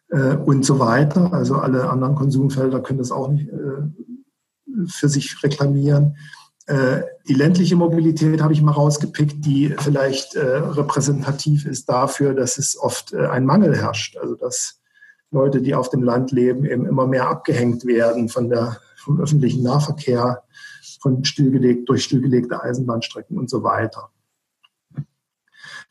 [0.09, 1.33] äh, und so weiter.
[1.33, 6.15] Also alle anderen Konsumfelder können das auch nicht äh, für sich reklamieren.
[6.67, 12.57] Äh, die ländliche Mobilität habe ich mal rausgepickt, die vielleicht äh, repräsentativ ist dafür, dass
[12.57, 14.17] es oft äh, ein Mangel herrscht.
[14.17, 14.81] Also dass
[15.31, 19.63] Leute, die auf dem Land leben, eben immer mehr abgehängt werden von der, vom öffentlichen
[19.63, 20.43] Nahverkehr,
[21.01, 24.09] von stillgelegt, durch stillgelegte Eisenbahnstrecken und so weiter.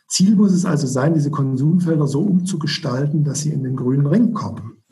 [0.08, 4.32] Ziel muss es also sein, diese Konsumfelder so umzugestalten, dass sie in den grünen Ring
[4.32, 4.82] kommen.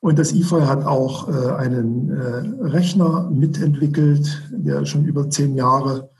[0.00, 6.10] Und das IFOI hat auch äh, einen äh, Rechner mitentwickelt, der schon über zehn Jahre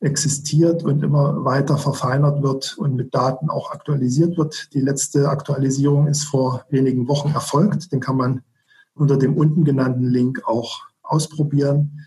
[0.00, 4.72] existiert und immer weiter verfeinert wird und mit Daten auch aktualisiert wird.
[4.74, 7.92] Die letzte Aktualisierung ist vor wenigen Wochen erfolgt.
[7.92, 8.42] Den kann man
[8.94, 12.06] unter dem unten genannten Link auch ausprobieren.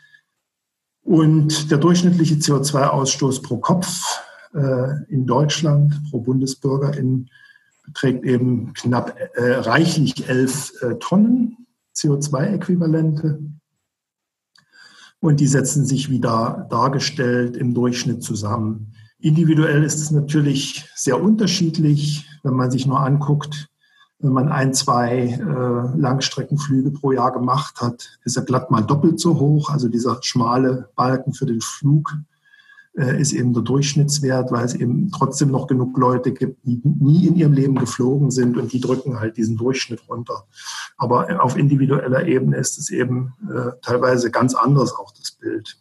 [1.04, 4.22] Und der durchschnittliche CO2-Ausstoß pro Kopf
[4.54, 7.30] äh, in Deutschland pro Bundesbürger in
[7.86, 11.58] beträgt eben knapp äh, reichlich elf äh, Tonnen
[11.96, 13.40] CO2-Äquivalente.
[15.20, 18.94] Und die setzen sich wieder dargestellt im Durchschnitt zusammen.
[19.20, 23.70] Individuell ist es natürlich sehr unterschiedlich, wenn man sich nur anguckt,
[24.24, 29.20] wenn man ein, zwei äh, Langstreckenflüge pro Jahr gemacht hat, ist er glatt mal doppelt
[29.20, 29.70] so hoch.
[29.70, 32.16] Also dieser schmale Balken für den Flug
[32.96, 37.28] äh, ist eben der Durchschnittswert, weil es eben trotzdem noch genug Leute gibt, die nie
[37.28, 40.46] in ihrem Leben geflogen sind und die drücken halt diesen Durchschnitt runter.
[40.96, 45.78] Aber auf individueller Ebene ist es eben äh, teilweise ganz anders auch das Bild.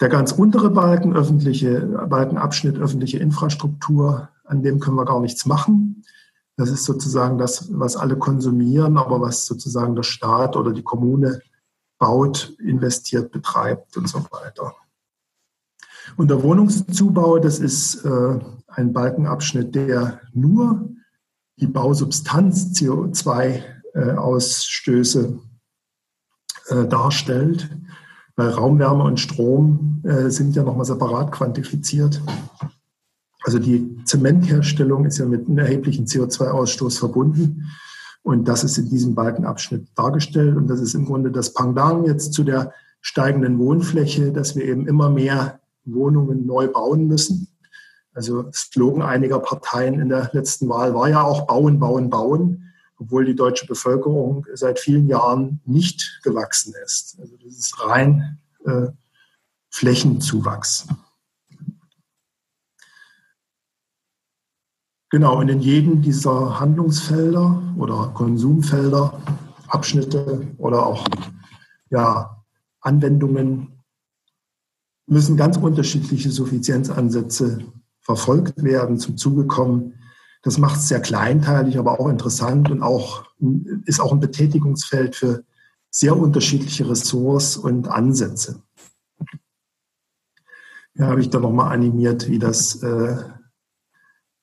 [0.00, 6.02] Der ganz untere Balken, öffentliche, Balkenabschnitt öffentliche Infrastruktur, an dem können wir gar nichts machen.
[6.56, 11.42] Das ist sozusagen das, was alle konsumieren, aber was sozusagen der Staat oder die Kommune
[11.98, 14.76] baut, investiert, betreibt und so weiter.
[16.16, 18.38] Und der Wohnungszubau, das ist äh,
[18.68, 20.90] ein Balkenabschnitt, der nur
[21.56, 25.38] die Bausubstanz CO2-Ausstöße
[26.68, 27.70] äh, äh, darstellt,
[28.36, 32.22] weil Raumwärme und Strom äh, sind ja nochmal separat quantifiziert.
[33.44, 37.70] Also die Zementherstellung ist ja mit einem erheblichen CO2-Ausstoß verbunden.
[38.22, 40.56] Und das ist in diesem Balkenabschnitt dargestellt.
[40.56, 44.88] Und das ist im Grunde das Pendant jetzt zu der steigenden Wohnfläche, dass wir eben
[44.88, 47.48] immer mehr Wohnungen neu bauen müssen.
[48.14, 53.26] Also Slogan einiger Parteien in der letzten Wahl war ja auch bauen, bauen, bauen, obwohl
[53.26, 57.18] die deutsche Bevölkerung seit vielen Jahren nicht gewachsen ist.
[57.20, 58.86] Also das ist rein äh,
[59.68, 60.86] Flächenzuwachs.
[65.14, 69.22] Genau, und in jedem dieser Handlungsfelder oder Konsumfelder,
[69.68, 71.06] Abschnitte oder auch
[71.88, 72.42] ja,
[72.80, 73.84] Anwendungen
[75.06, 77.58] müssen ganz unterschiedliche Suffizienzansätze
[78.00, 79.94] verfolgt werden, zum Zuge kommen.
[80.42, 83.24] Das macht es sehr kleinteilig, aber auch interessant und auch,
[83.84, 85.44] ist auch ein Betätigungsfeld für
[85.90, 88.64] sehr unterschiedliche Ressorts und Ansätze.
[90.96, 93.16] Ja, habe ich da nochmal animiert, wie das äh,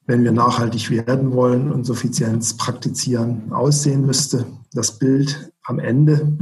[0.06, 4.46] wenn wir nachhaltig werden wollen und Suffizienz praktizieren, aussehen müsste.
[4.74, 6.38] Das Bild am Ende.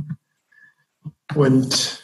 [1.35, 2.03] Und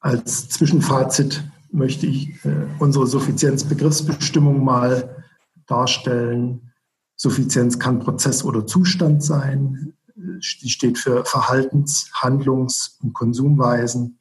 [0.00, 5.24] als Zwischenfazit möchte ich äh, unsere Suffizienzbegriffsbestimmung mal
[5.66, 6.72] darstellen.
[7.16, 9.94] Suffizienz kann Prozess oder Zustand sein.
[10.40, 14.18] Sie steht für Verhaltens-, Handlungs- und Konsumweisen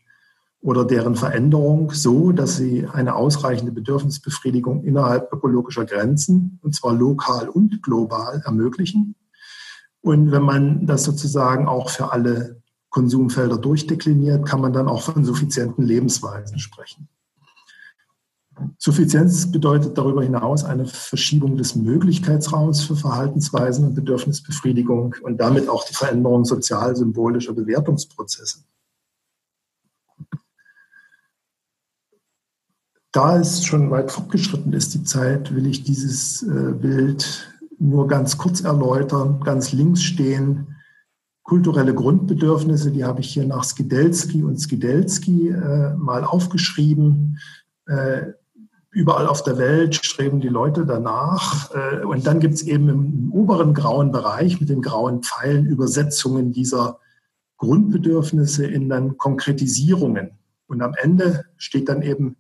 [0.61, 7.49] oder deren Veränderung so, dass sie eine ausreichende Bedürfnisbefriedigung innerhalb ökologischer Grenzen, und zwar lokal
[7.49, 9.15] und global, ermöglichen.
[10.01, 15.25] Und wenn man das sozusagen auch für alle Konsumfelder durchdekliniert, kann man dann auch von
[15.25, 17.07] suffizienten Lebensweisen sprechen.
[18.77, 25.85] Suffizienz bedeutet darüber hinaus eine Verschiebung des Möglichkeitsraums für Verhaltensweisen und Bedürfnisbefriedigung und damit auch
[25.85, 28.59] die Veränderung sozial-symbolischer Bewertungsprozesse.
[33.11, 38.37] Da es schon weit fortgeschritten ist, die Zeit, will ich dieses äh, Bild nur ganz
[38.37, 39.41] kurz erläutern.
[39.41, 40.75] Ganz links stehen
[41.51, 47.39] kulturelle Grundbedürfnisse, die habe ich hier nach Skidelski und Skidelski äh, mal aufgeschrieben.
[47.87, 48.33] Äh,
[48.91, 51.69] überall auf der Welt streben die Leute danach.
[51.71, 55.65] Äh, und dann gibt es eben im, im, oberen grauen Bereich mit den grauen Pfeilen
[55.65, 56.99] Übersetzungen dieser
[57.57, 60.31] Grundbedürfnisse in dann Konkretisierungen.
[60.67, 62.37] Und am Ende steht dann eben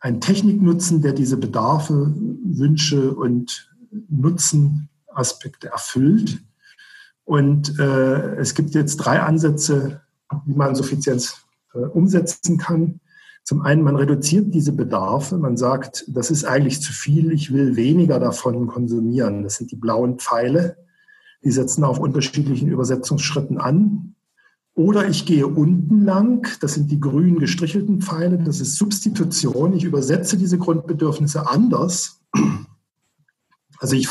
[0.00, 2.12] ein Techniknutzen, der diese Bedarfe,
[2.44, 3.70] Wünsche und
[4.08, 6.42] Nutzenaspekte erfüllt.
[7.24, 10.00] Und äh, es gibt jetzt drei Ansätze,
[10.46, 13.00] wie man Suffizienz äh, umsetzen kann.
[13.44, 15.36] Zum einen, man reduziert diese Bedarfe.
[15.38, 19.42] Man sagt, das ist eigentlich zu viel, ich will weniger davon konsumieren.
[19.42, 20.76] Das sind die blauen Pfeile.
[21.44, 24.09] Die setzen auf unterschiedlichen Übersetzungsschritten an.
[24.80, 29.74] Oder ich gehe unten lang, das sind die grün gestrichelten Pfeile, das ist Substitution.
[29.74, 32.22] Ich übersetze diese Grundbedürfnisse anders.
[33.78, 34.08] Also ich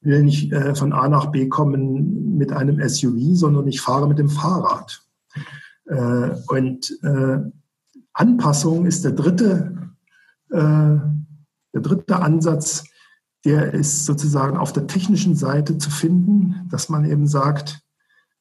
[0.00, 4.18] will nicht äh, von A nach B kommen mit einem SUV, sondern ich fahre mit
[4.18, 5.02] dem Fahrrad.
[5.84, 7.40] Äh, und äh,
[8.14, 9.76] Anpassung ist der dritte,
[10.50, 11.12] der
[11.72, 12.84] dritte Ansatz,
[13.44, 17.82] der ist sozusagen auf der technischen Seite zu finden, dass man eben sagt,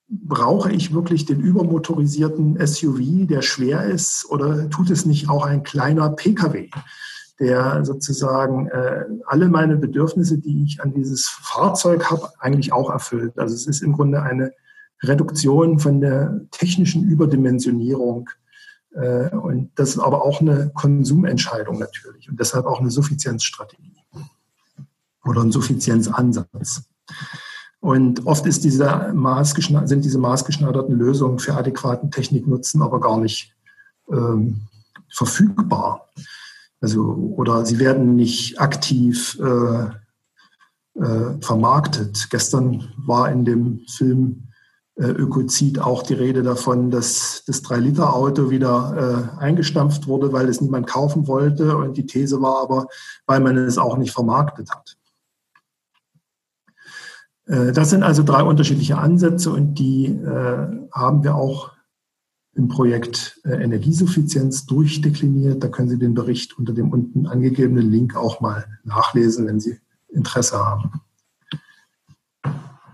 [0.10, 5.64] brauche ich wirklich den übermotorisierten SUV, der schwer ist, oder tut es nicht auch ein
[5.64, 6.70] kleiner Pkw,
[7.40, 13.38] der sozusagen äh, alle meine Bedürfnisse, die ich an dieses Fahrzeug habe, eigentlich auch erfüllt?
[13.38, 14.52] Also es ist im Grunde eine
[15.04, 18.30] Reduktion von der technischen Überdimensionierung.
[18.94, 23.96] Äh, und das ist aber auch eine Konsumentscheidung natürlich und deshalb auch eine Suffizienzstrategie.
[25.24, 26.84] oder ein Suffizienzansatz.
[27.82, 29.14] Und oft ist diese
[29.86, 33.54] sind diese maßgeschneiderten Lösungen für adäquaten Techniknutzen aber gar nicht
[34.12, 34.62] ähm,
[35.10, 36.10] verfügbar.
[36.82, 42.28] Also, oder sie werden nicht aktiv äh, äh, vermarktet.
[42.30, 44.50] Gestern war in dem Film
[44.96, 50.62] äh, Ökozid auch die Rede davon, dass das 3-Liter-Auto wieder äh, eingestampft wurde, weil es
[50.62, 51.78] niemand kaufen wollte.
[51.78, 52.88] Und die These war aber,
[53.26, 54.98] weil man es auch nicht vermarktet hat.
[57.50, 61.72] Äh, das sind also drei unterschiedliche Ansätze und die äh, haben wir auch
[62.54, 65.64] im Projekt äh, Energiesuffizienz durchdekliniert.
[65.64, 69.80] Da können Sie den Bericht unter dem unten angegebenen Link auch mal nachlesen, wenn Sie
[70.08, 71.02] Interesse haben.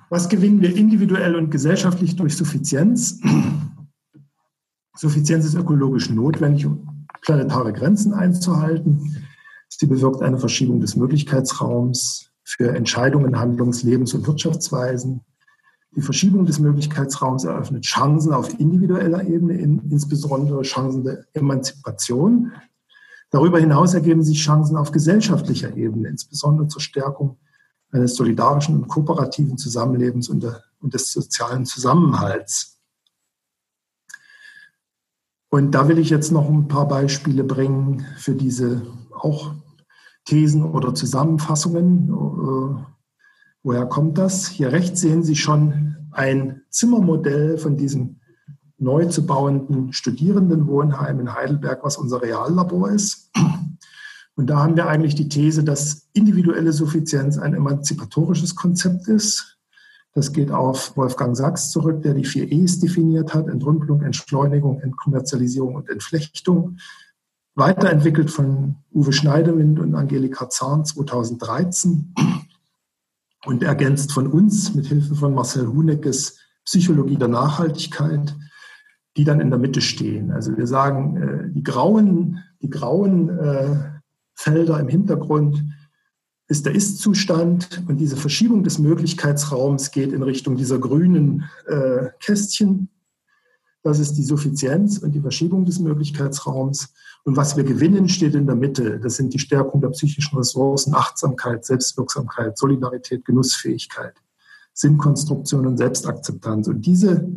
[0.09, 3.19] Was gewinnen wir individuell und gesellschaftlich durch Suffizienz?
[4.95, 9.25] Suffizienz ist ökologisch notwendig, um planetare Grenzen einzuhalten.
[9.67, 15.21] Sie bewirkt eine Verschiebung des Möglichkeitsraums für Entscheidungen, Handlungs-, Lebens- und Wirtschaftsweisen.
[15.95, 22.53] Die Verschiebung des Möglichkeitsraums eröffnet Chancen auf individueller Ebene, insbesondere Chancen der Emanzipation.
[23.31, 27.37] Darüber hinaus ergeben sich Chancen auf gesellschaftlicher Ebene, insbesondere zur Stärkung
[27.91, 30.45] eines solidarischen und kooperativen Zusammenlebens und,
[30.81, 32.79] des sozialen Zusammenhalts.
[35.49, 38.83] Und da will ich jetzt noch ein paar Beispiele bringen für diese
[39.13, 39.55] auch
[40.25, 42.09] Thesen oder Zusammenfassungen.
[42.09, 42.83] Äh,
[43.63, 44.47] woher kommt das?
[44.47, 48.17] Hier rechts sehen Sie schon ein Zimmermodell von diesem
[48.77, 53.31] neu zu bauenden Studierendenwohnheim in Heidelberg, was unser Reallabor ist.
[54.35, 59.57] Und da haben wir eigentlich die These, dass individuelle Suffizienz ein emanzipatorisches Konzept ist.
[60.13, 65.75] Das geht auf Wolfgang Sachs zurück, der die vier E's definiert hat, Entrümpelung, Entschleunigung, Entkommerzialisierung
[65.75, 66.77] und Entflechtung
[67.55, 72.13] weiterentwickelt von Uwe Schneidewind und Angelika Zahn 2013
[73.45, 78.35] und ergänzt von uns mit Hilfe von Marcel Huneckes Psychologie der Nachhaltigkeit,
[79.17, 80.31] die dann in der Mitte stehen.
[80.31, 83.91] Also wir sagen, äh, die grauen, die grauen äh,
[84.33, 85.63] Felder im Hintergrund
[86.47, 92.89] ist der Ist-Zustand und diese Verschiebung des Möglichkeitsraums geht in Richtung dieser grünen äh, Kästchen.
[93.81, 96.93] Das ist die Suffizienz und die Verschiebung des Möglichkeitsraums.
[97.25, 98.99] Und was wir gewinnen, steht in der Mitte.
[98.99, 104.13] Das sind die Stärkung der psychischen Ressourcen, Achtsamkeit, Selbstwirksamkeit, Solidarität, Genussfähigkeit,
[104.73, 106.67] Sinnkonstruktion und Selbstakzeptanz.
[106.67, 107.27] Und diese,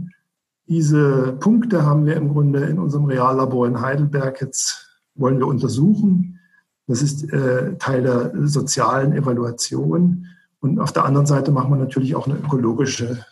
[0.66, 6.38] diese Punkte haben wir im Grunde in unserem Reallabor in Heidelberg jetzt wollen wir untersuchen.
[6.86, 10.26] Das ist äh, Teil der sozialen Evaluation.
[10.60, 13.24] Und auf der anderen Seite machen wir natürlich auch eine ökologische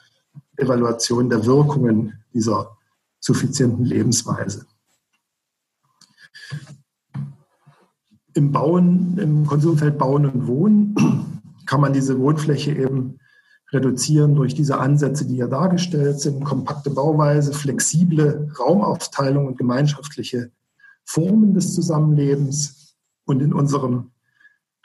[0.57, 2.79] Evaluation der Wirkungen dieser
[3.21, 4.65] suffizienten Lebensweise.
[8.37, 10.95] Im Bauen, im Konsumfeld Bauen und Wohnen
[11.67, 13.19] kann man diese Wohnfläche eben
[13.73, 20.51] reduzieren durch diese Ansätze, die hier dargestellt sind, kompakte Bauweise, flexible Raumaufteilung und gemeinschaftliche
[21.07, 22.95] Formen des Zusammenlebens.
[23.25, 24.11] Und in unserem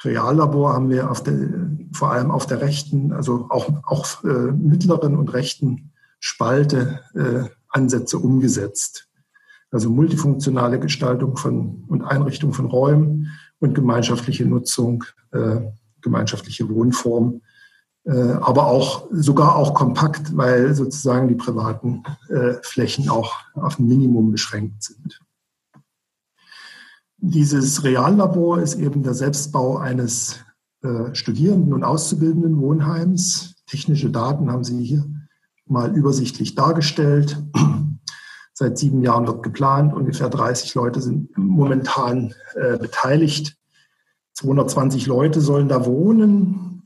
[0.02, 1.38] Reallabor haben wir der,
[1.94, 5.92] vor allem auf der rechten, also auch, auch äh, mittleren und rechten
[6.22, 9.11] Spalte äh, Ansätze umgesetzt
[9.72, 15.62] also multifunktionale Gestaltung von und Einrichtung von Räumen und gemeinschaftliche Nutzung, äh,
[16.02, 17.42] gemeinschaftliche Wohnform,
[18.04, 23.88] äh, aber auch sogar auch kompakt, weil sozusagen die privaten äh, Flächen auch auf ein
[23.88, 25.22] Minimum beschränkt sind.
[27.18, 30.40] Dieses Reallabor ist eben der Selbstbau eines
[30.82, 33.56] äh, Studierenden und Auszubildenden Wohnheims.
[33.68, 35.06] Technische Daten haben Sie hier
[35.68, 37.38] mal übersichtlich dargestellt.
[38.62, 39.92] Seit sieben Jahren wird geplant.
[39.92, 43.58] Ungefähr 30 Leute sind momentan äh, beteiligt.
[44.34, 46.84] 220 Leute sollen da wohnen.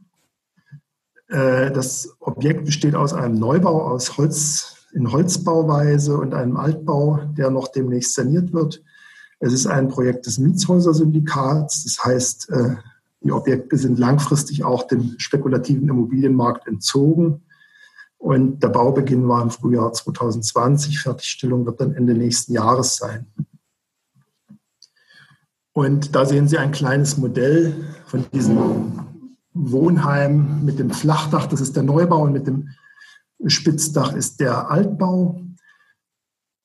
[1.27, 7.49] Äh, das Objekt besteht aus einem Neubau aus Holz in Holzbauweise und einem Altbau, der
[7.49, 8.81] noch demnächst saniert wird.
[9.41, 11.83] Es ist ein Projekt des Mietshäuser-Syndikats.
[11.83, 12.75] Das heißt, äh,
[13.19, 17.43] die Objekte sind langfristig auch dem spekulativen Immobilienmarkt entzogen.
[18.25, 20.99] Und der Baubeginn war im Frühjahr 2020.
[20.99, 23.27] Fertigstellung wird dann Ende nächsten Jahres sein.
[25.73, 28.93] Und da sehen Sie ein kleines Modell von diesem
[29.53, 31.45] Wohnheim mit dem Flachdach.
[31.45, 32.69] Das ist der Neubau und mit dem
[33.45, 35.43] Spitzdach ist der Altbau.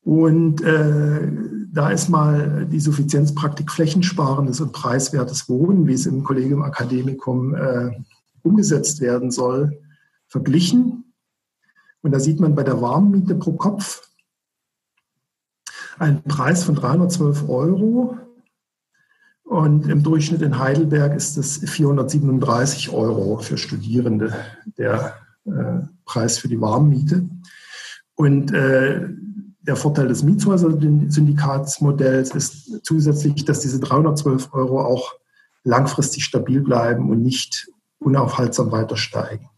[0.01, 1.31] Und äh,
[1.71, 7.91] da ist mal die Suffizienzpraktik flächensparendes und preiswertes Wohnen, wie es im Kollegium Akademikum äh,
[8.41, 9.79] umgesetzt werden soll,
[10.27, 11.05] verglichen.
[12.03, 14.09] Und da sieht man bei der Warmmiete pro Kopf
[15.99, 18.17] einen Preis von 312 Euro.
[19.45, 24.35] Und im Durchschnitt in Heidelberg ist es 437 Euro für Studierende,
[24.79, 27.29] der äh, Preis für die Warmmiete.
[28.15, 29.09] Und äh,
[29.61, 35.13] der Vorteil des Mietshäuser-Syndikatsmodells ist zusätzlich, dass diese 312 Euro auch
[35.65, 39.50] langfristig stabil bleiben und nicht unaufhaltsam weiter steigen.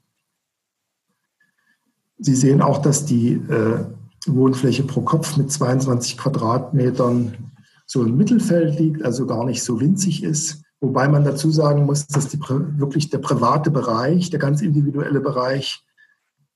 [2.23, 3.85] Sie sehen auch, dass die äh,
[4.27, 7.35] Wohnfläche pro Kopf mit 22 Quadratmetern
[7.87, 10.63] so im Mittelfeld liegt, also gar nicht so winzig ist.
[10.81, 15.85] Wobei man dazu sagen muss, dass die, wirklich der private Bereich, der ganz individuelle Bereich,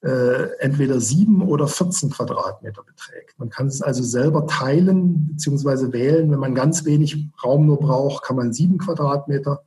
[0.02, 3.38] äh, entweder sieben oder 14 Quadratmeter beträgt.
[3.38, 5.92] Man kann es also selber teilen bzw.
[5.92, 6.30] wählen.
[6.30, 9.64] Wenn man ganz wenig Raum nur braucht, kann man sieben Quadratmeter.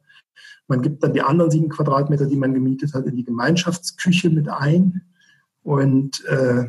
[0.68, 4.47] Man gibt dann die anderen sieben Quadratmeter, die man gemietet hat, in die Gemeinschaftsküche mit
[4.47, 5.02] ein.
[5.70, 6.67] Und äh,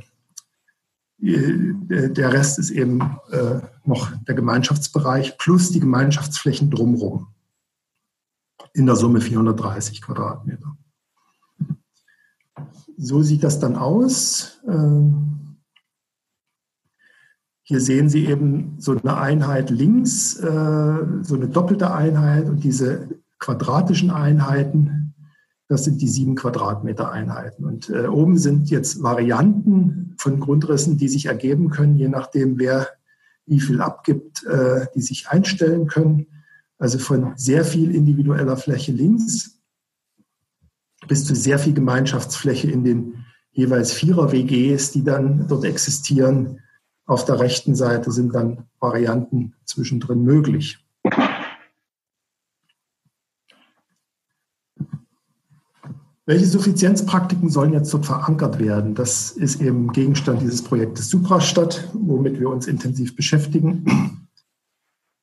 [1.22, 7.28] äh, der Rest ist eben äh, noch der Gemeinschaftsbereich plus die Gemeinschaftsflächen drumherum.
[8.74, 10.76] In der Summe 430 Quadratmeter.
[12.98, 14.60] So sieht das dann aus.
[14.68, 15.56] Ähm,
[17.62, 23.08] hier sehen Sie eben so eine Einheit links, äh, so eine doppelte Einheit und diese
[23.38, 24.99] quadratischen Einheiten
[25.70, 27.64] das sind die sieben Quadratmeter Einheiten.
[27.64, 32.88] Und äh, oben sind jetzt Varianten von Grundrissen, die sich ergeben können, je nachdem, wer
[33.46, 36.26] wie viel abgibt, äh, die sich einstellen können.
[36.78, 39.60] Also von sehr viel individueller Fläche links
[41.06, 46.58] bis zu sehr viel Gemeinschaftsfläche in den jeweils vierer WGs, die dann dort existieren.
[47.06, 50.79] Auf der rechten Seite sind dann Varianten zwischendrin möglich.
[56.30, 58.94] Welche Suffizienzpraktiken sollen jetzt dort verankert werden?
[58.94, 64.28] Das ist eben Gegenstand dieses Projektes Suprastadt, womit wir uns intensiv beschäftigen.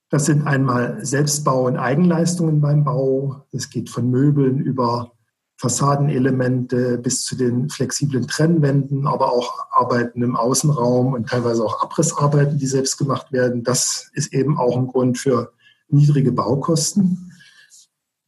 [0.09, 3.47] Das sind einmal Selbstbau und Eigenleistungen beim Bau.
[3.53, 5.13] Das geht von Möbeln über
[5.55, 12.57] Fassadenelemente bis zu den flexiblen Trennwänden, aber auch Arbeiten im Außenraum und teilweise auch Abrissarbeiten,
[12.57, 13.63] die selbst gemacht werden.
[13.63, 15.53] Das ist eben auch ein Grund für
[15.87, 17.31] niedrige Baukosten.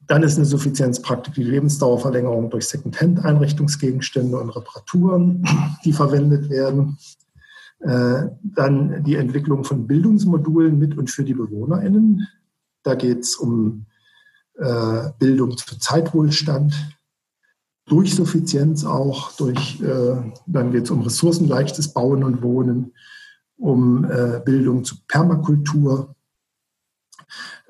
[0.10, 5.48] Dann ist eine Suffizienzpraktik die Lebensdauerverlängerung durch Secondhand-Einrichtungsgegenstände und Reparaturen,
[5.86, 6.98] die verwendet werden.
[7.82, 12.28] Äh, dann die Entwicklung von Bildungsmodulen mit und für die BewohnerInnen.
[12.82, 13.86] Da geht es um
[14.56, 16.74] äh, Bildung zu Zeitwohlstand,
[17.86, 20.16] durch Suffizienz auch, durch, äh,
[20.48, 22.94] dann geht es um ressourcenleichtes Bauen und Wohnen,
[23.58, 24.08] um
[24.46, 26.16] Bildung zu Permakultur,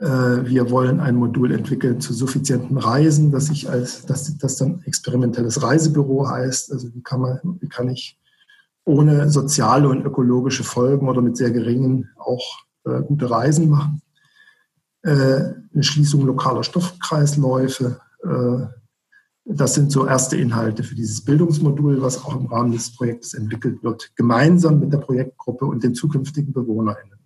[0.02, 5.62] wir wollen ein Modul entwickeln zu suffizienten Reisen, das ich als, das, das dann experimentelles
[5.62, 6.72] Reisebüro heißt.
[6.72, 8.18] Also wie kann man, wie kann ich
[8.86, 14.02] ohne soziale und ökologische Folgen oder mit sehr geringen auch äh, gute Reisen machen.
[15.04, 18.00] Äh, eine Schließung lokaler Stoffkreisläufe.
[18.24, 18.66] Äh,
[19.46, 23.84] das sind so erste Inhalte für dieses Bildungsmodul, was auch im Rahmen des Projektes entwickelt
[23.84, 27.19] wird, gemeinsam mit der Projektgruppe und den zukünftigen BewohnerInnen.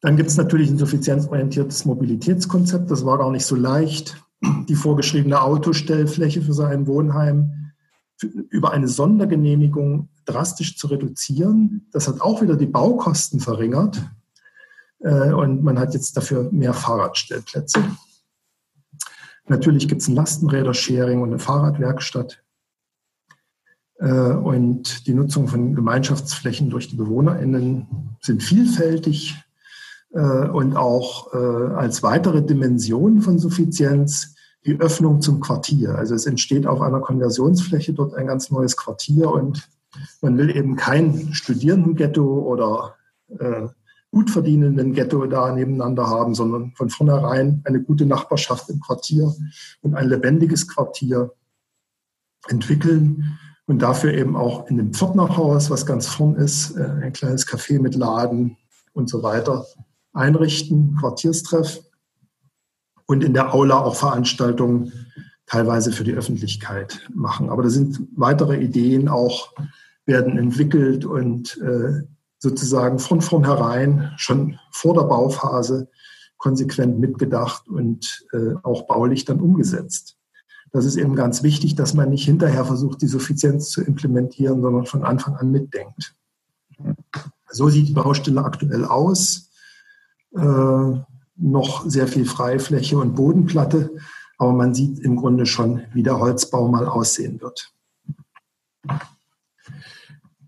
[0.00, 2.90] Dann gibt es natürlich ein suffizienzorientiertes Mobilitätskonzept.
[2.90, 4.16] Das war gar nicht so leicht,
[4.68, 7.72] die vorgeschriebene Autostellfläche für sein Wohnheim
[8.50, 11.88] über eine Sondergenehmigung drastisch zu reduzieren.
[11.92, 14.02] Das hat auch wieder die Baukosten verringert.
[15.00, 17.84] Äh, und man hat jetzt dafür mehr Fahrradstellplätze.
[19.46, 22.42] Natürlich gibt es ein Lastenräder-Sharing und eine Fahrradwerkstatt.
[23.98, 29.36] Äh, und die Nutzung von Gemeinschaftsflächen durch die BewohnerInnen sind vielfältig.
[30.12, 34.34] Äh, und auch äh, als weitere Dimension von Suffizienz
[34.64, 35.94] die Öffnung zum Quartier.
[35.96, 39.68] Also es entsteht auf einer Konversionsfläche dort ein ganz neues Quartier und
[40.20, 42.94] man will eben kein Studierendenghetto oder
[43.38, 43.68] äh,
[44.10, 49.34] gut verdienenden Ghetto da nebeneinander haben, sondern von vornherein eine gute Nachbarschaft im Quartier
[49.82, 51.32] und ein lebendiges Quartier
[52.48, 57.80] entwickeln und dafür eben auch in dem Pförtnerhaus, was ganz vorn ist, ein kleines Café
[57.80, 58.56] mit Laden
[58.94, 59.66] und so weiter,
[60.12, 61.80] einrichten, Quartierstreff
[63.06, 64.92] und in der Aula auch Veranstaltungen
[65.46, 67.48] teilweise für die Öffentlichkeit machen.
[67.48, 69.54] Aber da sind weitere Ideen auch,
[70.04, 72.02] werden entwickelt und äh,
[72.38, 75.88] sozusagen von vornherein, schon vor der Bauphase,
[76.36, 80.16] konsequent mitgedacht und äh, auch baulich dann umgesetzt.
[80.70, 84.86] Das ist eben ganz wichtig, dass man nicht hinterher versucht, die Suffizienz zu implementieren, sondern
[84.86, 86.14] von Anfang an mitdenkt.
[87.50, 89.47] So sieht die Baustelle aktuell aus
[90.38, 91.04] äh,
[91.36, 93.90] noch sehr viel Freifläche und Bodenplatte,
[94.38, 97.72] aber man sieht im Grunde schon, wie der Holzbau mal aussehen wird.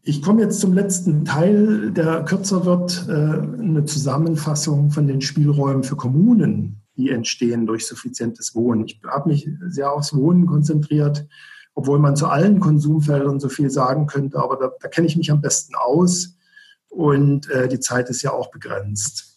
[0.02, 5.84] Ich komme jetzt zum letzten Teil, der kürzer wird, äh, eine Zusammenfassung von den Spielräumen
[5.84, 8.84] für Kommunen, die entstehen durch suffizientes Wohnen.
[8.86, 11.26] Ich habe mich sehr aufs Wohnen konzentriert,
[11.74, 15.30] obwohl man zu allen Konsumfeldern so viel sagen könnte, aber da, da kenne ich mich
[15.30, 16.36] am besten aus
[16.88, 19.29] und äh, die Zeit ist ja auch begrenzt.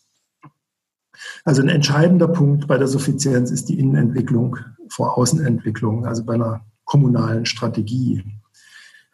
[1.44, 4.58] Also ein entscheidender Punkt bei der Suffizienz ist die Innenentwicklung
[4.90, 8.24] vor Außenentwicklung, also bei einer kommunalen Strategie.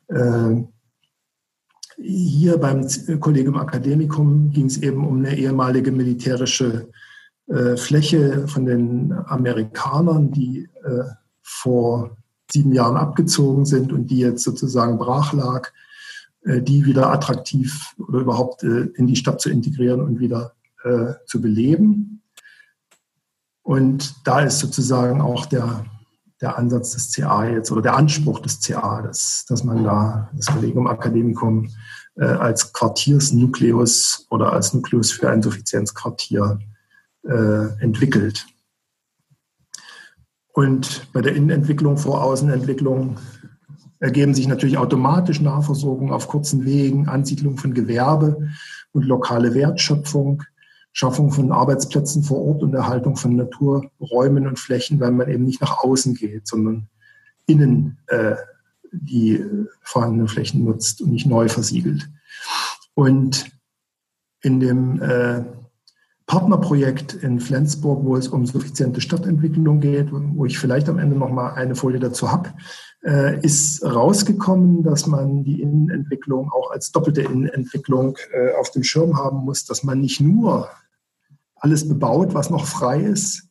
[0.08, 0.64] Äh,
[2.02, 2.88] hier beim
[3.20, 6.90] Kollegium Academicum ging es eben um eine ehemalige militärische
[7.48, 11.04] äh, Fläche von den Amerikanern, die äh,
[11.42, 12.16] vor
[12.52, 15.72] sieben Jahren abgezogen sind und die jetzt sozusagen brach lag,
[16.44, 20.54] äh, die wieder attraktiv oder überhaupt in die Stadt zu integrieren und wieder
[21.26, 22.19] zu beleben.
[23.70, 25.86] Und da ist sozusagen auch der,
[26.42, 30.48] der Ansatz des CA jetzt oder der Anspruch des CA, dass, dass man da das
[30.48, 31.70] Kollegium Academicum
[32.16, 36.58] äh, als Quartiersnukleus oder als Nukleus für ein Suffizienzquartier
[37.28, 38.48] äh, entwickelt.
[40.52, 43.18] Und bei der Innenentwicklung vor Außenentwicklung
[44.00, 48.50] ergeben sich natürlich automatisch Nahversorgung auf kurzen Wegen, Ansiedlung von Gewerbe
[48.94, 50.42] und lokale Wertschöpfung,
[51.00, 55.62] Schaffung von Arbeitsplätzen vor Ort und Erhaltung von Naturräumen und Flächen, weil man eben nicht
[55.62, 56.89] nach außen geht, sondern
[57.45, 58.36] innen äh,
[58.91, 59.41] die
[59.82, 62.10] vorhandenen Flächen nutzt und nicht neu versiegelt.
[62.95, 63.50] Und
[64.41, 65.45] in dem äh,
[66.26, 71.30] Partnerprojekt in Flensburg, wo es um suffiziente Stadtentwicklung geht, wo ich vielleicht am Ende noch
[71.30, 72.50] mal eine Folie dazu habe,
[73.06, 79.18] äh, ist rausgekommen, dass man die Innenentwicklung auch als doppelte Innenentwicklung äh, auf dem Schirm
[79.18, 80.68] haben muss, dass man nicht nur
[81.60, 83.47] alles bebaut, was noch frei ist,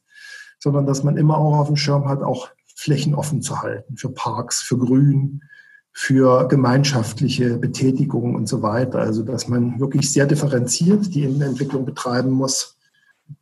[0.59, 4.11] sondern dass man immer auch auf dem Schirm hat, auch Flächen offen zu halten für
[4.11, 5.42] Parks, für Grün,
[5.92, 9.00] für gemeinschaftliche Betätigung und so weiter.
[9.00, 12.76] Also dass man wirklich sehr differenziert die Innenentwicklung betreiben muss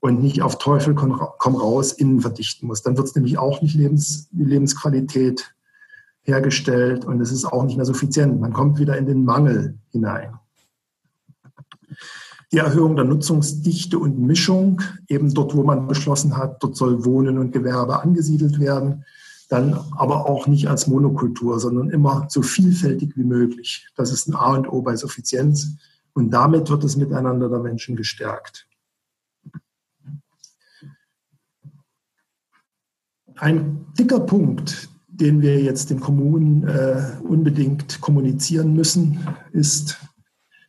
[0.01, 2.83] und nicht auf Teufel komm raus innen verdichten muss.
[2.83, 5.55] Dann wird es nämlich auch nicht Lebens, Lebensqualität
[6.23, 8.41] hergestellt und es ist auch nicht mehr suffizient.
[8.41, 10.39] Man kommt wieder in den Mangel hinein.
[12.57, 17.39] Die Erhöhung der Nutzungsdichte und Mischung, eben dort, wo man beschlossen hat, dort soll Wohnen
[17.39, 19.05] und Gewerbe angesiedelt werden
[19.49, 23.89] dann aber auch nicht als Monokultur, sondern immer so vielfältig wie möglich.
[23.97, 25.77] Das ist ein A und O bei Suffizienz
[26.15, 28.67] und damit wird das Miteinander der Menschen gestärkt.
[33.37, 39.99] Ein dicker Punkt, den wir jetzt den Kommunen äh, unbedingt kommunizieren müssen, ist,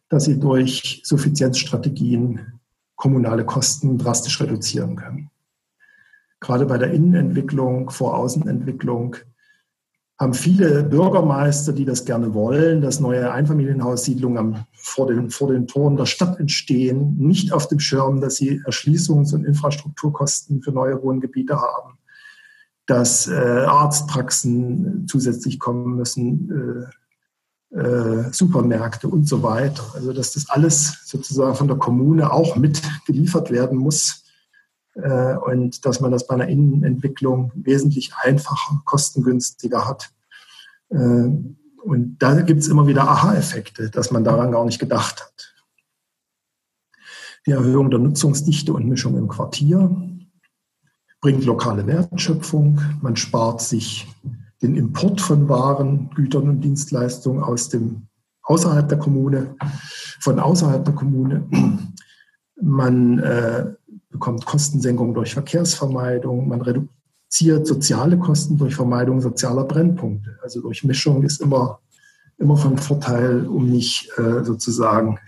[0.09, 2.59] dass sie durch Suffizienzstrategien
[2.95, 5.29] kommunale Kosten drastisch reduzieren können.
[6.39, 9.15] Gerade bei der Innenentwicklung, vor Außenentwicklung,
[10.19, 15.95] haben viele Bürgermeister, die das gerne wollen, dass neue Einfamilienhaussiedlungen vor den, vor den Toren
[15.95, 21.57] der Stadt entstehen, nicht auf dem Schirm, dass sie Erschließungs- und Infrastrukturkosten für neue Wohngebiete
[21.61, 21.99] haben,
[22.87, 27.06] dass äh, Arztpraxen zusätzlich kommen müssen, äh,
[27.77, 29.83] äh, Supermärkte und so weiter.
[29.93, 34.23] Also dass das alles sozusagen von der Kommune auch mitgeliefert werden muss
[34.95, 40.09] äh, und dass man das bei einer Innenentwicklung wesentlich einfacher, kostengünstiger hat.
[40.89, 41.29] Äh,
[41.83, 45.53] und da gibt es immer wieder Aha-Effekte, dass man daran gar nicht gedacht hat.
[47.45, 49.95] Die Erhöhung der Nutzungsdichte und Mischung im Quartier
[51.21, 52.81] bringt lokale Wertschöpfung.
[53.01, 54.07] Man spart sich
[54.61, 58.07] den Import von Waren, Gütern und Dienstleistungen aus dem
[58.43, 59.55] außerhalb der Kommune,
[60.19, 61.47] von außerhalb der Kommune.
[62.59, 63.73] Man äh,
[64.09, 70.39] bekommt Kostensenkung durch Verkehrsvermeidung, man reduziert soziale Kosten durch Vermeidung sozialer Brennpunkte.
[70.41, 71.81] Also durch Mischung ist immer,
[72.37, 75.19] immer von Vorteil, um nicht äh, sozusagen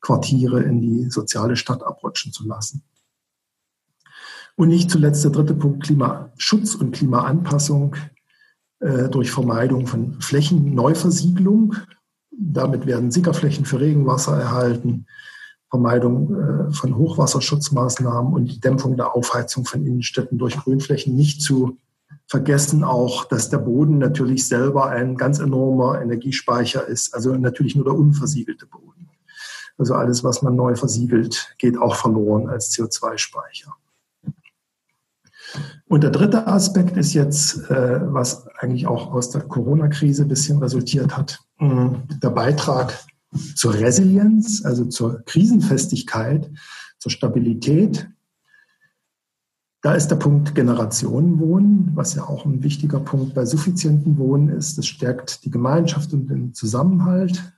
[0.00, 2.82] Quartiere in die soziale Stadt abrutschen zu lassen.
[4.56, 7.96] Und nicht zuletzt der dritte Punkt, Klimaschutz und Klimaanpassung
[8.84, 11.74] äh, durch Vermeidung von Flächenneuversiegelung.
[12.30, 15.06] Damit werden Sickerflächen für Regenwasser erhalten.
[15.70, 21.78] Vermeidung äh, von Hochwasserschutzmaßnahmen und die Dämpfung der Aufheizung von Innenstädten durch Grünflächen nicht zu
[22.26, 27.84] vergessen auch, dass der Boden natürlich selber ein ganz enormer Energiespeicher ist, also natürlich nur
[27.84, 29.08] der unversiegelte Boden.
[29.76, 33.74] Also alles, was man neu versiegelt, geht auch verloren als CO2-Speicher.
[35.86, 40.58] Und der dritte Aspekt ist jetzt, äh, was eigentlich auch aus der Corona-Krise ein bisschen
[40.58, 42.98] resultiert hat, der Beitrag
[43.54, 46.50] zur Resilienz, also zur Krisenfestigkeit,
[46.98, 48.08] zur Stabilität.
[49.82, 54.78] Da ist der Punkt Generationenwohnen, was ja auch ein wichtiger Punkt bei suffizienten Wohnen ist.
[54.78, 57.52] Das stärkt die Gemeinschaft und den Zusammenhalt.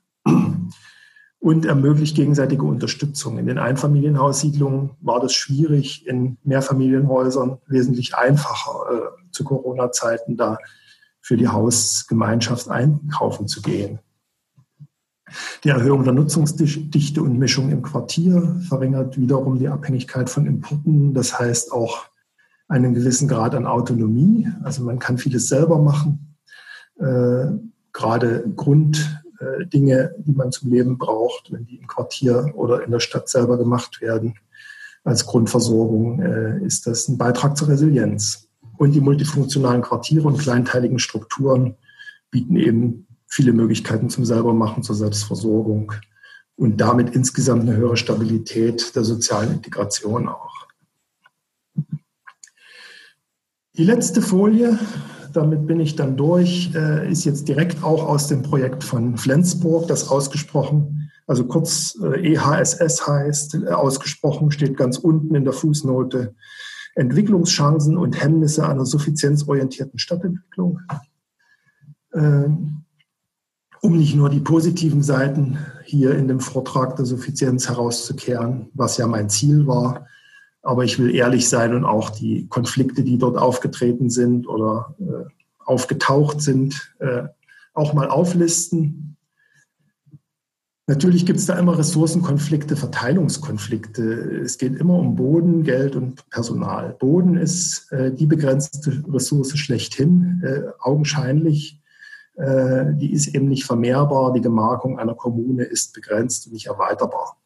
[1.47, 3.39] Und ermöglicht gegenseitige Unterstützung.
[3.39, 10.59] In den Einfamilienhaussiedlungen war das schwierig, in Mehrfamilienhäusern wesentlich einfacher äh, zu Corona-Zeiten da
[11.21, 14.01] für die Hausgemeinschaft einkaufen zu gehen.
[15.63, 21.15] Die Erhöhung der Nutzungsdichte und Mischung im Quartier verringert wiederum die Abhängigkeit von Importen.
[21.15, 22.07] Das heißt auch
[22.67, 24.49] einen gewissen Grad an Autonomie.
[24.65, 26.37] Also man kann vieles selber machen.
[26.99, 27.53] Äh,
[27.93, 28.51] gerade
[29.37, 33.59] Grunddinge, die man zum Leben braucht, wenn die im Quartier oder in der Stadt selber
[33.59, 34.35] gemacht werden,
[35.05, 38.49] als Grundversorgung, äh, ist das ein Beitrag zur Resilienz.
[38.77, 41.77] Und die multifunktionalen Quartiere und kleinteiligen Strukturen
[42.31, 45.93] bieten eben viele Möglichkeiten zum Selbermachen, zur Selbstversorgung
[46.57, 50.67] und damit insgesamt eine höhere Stabilität der sozialen Integration auch.
[53.77, 54.79] Die letzte Folie,
[55.37, 59.89] damit bin ich dann durch, äh, ist jetzt direkt auch aus dem Projekt von Flensburg,
[59.89, 66.35] das ausgesprochen, also kurz EHSS e heißt, äh, ausgesprochen steht ganz unten in der Fußnote
[66.95, 70.81] Entwicklungschancen und Hemmnisse einer suffizienzorientierten Stadtentwicklung.
[72.15, 72.85] Ähm,
[73.83, 79.07] um nicht nur die positiven Seiten hier in dem Vortrag der Suffizienz herauszukehren, was ja
[79.07, 80.07] mein Ziel war,
[80.67, 85.31] aber ich will ehrlich sein und auch die Konflikte, die dort aufgetreten sind oder äh,
[85.65, 87.23] aufgetaucht sind, äh,
[87.73, 89.17] auch mal auflisten.
[90.89, 94.03] Natürlich gibt es da immer Ressourcenkonflikte, Verteilungskonflikte.
[94.43, 96.97] Es geht immer um Boden, Geld und Personal.
[96.99, 101.81] Boden ist äh, die begrenzte Ressource schlechthin, äh, augenscheinlich.
[102.35, 104.33] Äh, die ist eben nicht vermehrbar.
[104.33, 107.37] Die Gemarkung einer Kommune ist begrenzt und nicht erweiterbar.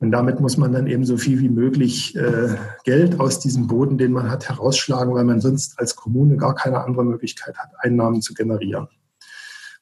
[0.00, 3.98] Und damit muss man dann eben so viel wie möglich äh, Geld aus diesem Boden,
[3.98, 8.22] den man hat, herausschlagen, weil man sonst als Kommune gar keine andere Möglichkeit hat, Einnahmen
[8.22, 8.88] zu generieren.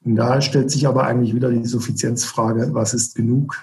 [0.03, 3.57] Und da stellt sich aber eigentlich wieder die Suffizienzfrage, was ist genug?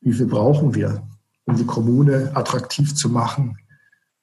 [0.00, 1.06] Wie viel brauchen wir,
[1.44, 3.58] um die Kommune attraktiv zu machen,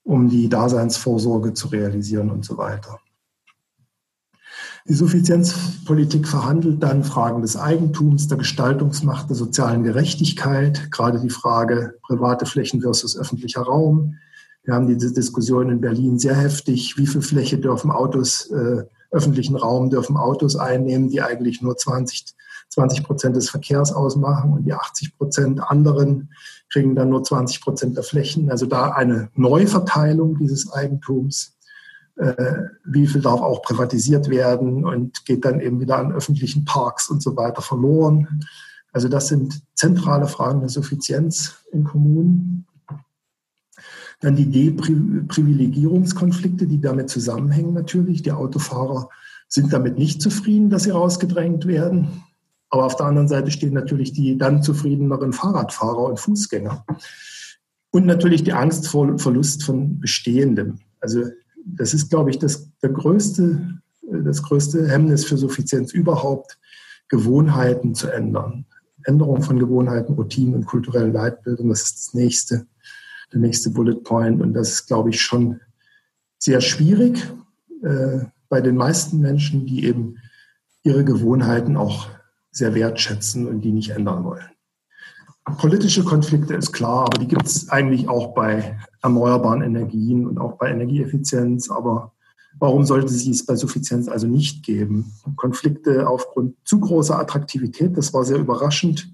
[0.03, 2.99] um die Daseinsvorsorge zu realisieren und so weiter.
[4.90, 11.96] Die Suffizienzpolitik verhandelt dann Fragen des Eigentums, der Gestaltungsmacht, der sozialen Gerechtigkeit, gerade die Frage
[12.02, 14.16] private Flächen versus öffentlicher Raum.
[14.64, 16.98] Wir haben diese Diskussion in Berlin sehr heftig.
[16.98, 22.26] Wie viel Fläche dürfen Autos äh, öffentlichen Raum dürfen Autos einnehmen, die eigentlich nur 20,
[22.70, 26.30] 20 Prozent des Verkehrs ausmachen und die 80 Prozent anderen
[26.72, 28.50] kriegen dann nur 20 Prozent der Flächen.
[28.50, 31.56] Also da eine Neuverteilung dieses Eigentums.
[32.16, 32.36] Äh,
[32.86, 37.24] wie viel darf auch privatisiert werden und geht dann eben wieder an öffentlichen Parks und
[37.24, 38.45] so weiter verloren.
[38.91, 42.68] Also das sind zentrale Fragen der Suffizienz in Kommunen.
[44.20, 48.22] Dann die Deprivilegierungskonflikte, die damit zusammenhängen natürlich.
[48.22, 49.09] Die Autofahrer
[49.47, 52.22] sind damit nicht zufrieden, dass sie rausgedrängt werden.
[52.70, 56.86] Aber auf der anderen Seite stehen natürlich die dann zufriedeneren Fahrradfahrer und Fußgänger.
[57.89, 60.78] Und natürlich die Angst vor Verlust von Bestehendem.
[60.99, 61.24] Also
[61.66, 66.59] das ist, glaube ich, das, der größte, das größte Hemmnis für Suffizienz überhaupt,
[67.09, 68.66] Gewohnheiten zu ändern.
[69.05, 72.66] Änderung von Gewohnheiten, Routinen und kulturellen Leitbildern, das ist das nächste
[73.34, 74.41] der nächste Bullet Point.
[74.41, 75.59] Und das ist, glaube ich, schon
[76.38, 77.24] sehr schwierig
[77.84, 80.18] äh, bei den meisten Menschen, die eben
[80.84, 82.09] ihre Gewohnheiten auch
[82.51, 84.45] sehr wertschätzen und die nicht ändern wollen.
[85.58, 90.54] Politische Konflikte ist klar, aber die gibt es eigentlich auch bei erneuerbaren Energien und auch
[90.58, 91.70] bei Energieeffizienz.
[91.70, 92.14] Aber
[92.60, 95.14] warum sollte sie es bei Suffizienz also nicht geben?
[95.36, 99.10] Konflikte aufgrund zu großer Attraktivität, das war sehr überraschend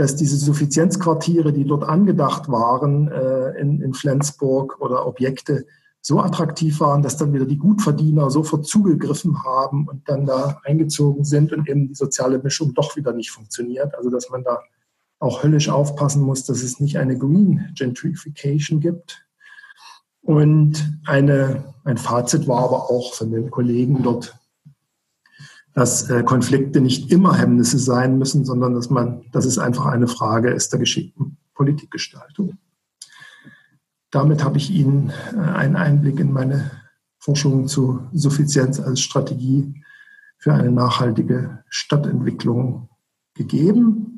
[0.00, 5.66] dass diese Suffizienzquartiere, die dort angedacht waren äh, in, in Flensburg oder Objekte,
[6.00, 11.24] so attraktiv waren, dass dann wieder die Gutverdiener sofort zugegriffen haben und dann da eingezogen
[11.24, 13.94] sind und eben die soziale Mischung doch wieder nicht funktioniert.
[13.94, 14.60] Also dass man da
[15.20, 19.24] auch höllisch aufpassen muss, dass es nicht eine Green Gentrification gibt.
[20.22, 24.34] Und eine, ein Fazit war aber auch von den Kollegen dort
[25.72, 30.08] dass äh, Konflikte nicht immer Hemmnisse sein müssen, sondern dass man, dass es einfach eine
[30.08, 32.58] Frage ist der geschickten Politikgestaltung.
[34.10, 36.70] Damit habe ich Ihnen äh, einen Einblick in meine
[37.18, 39.84] Forschung zu Suffizienz als Strategie
[40.38, 42.88] für eine nachhaltige Stadtentwicklung
[43.34, 44.09] gegeben.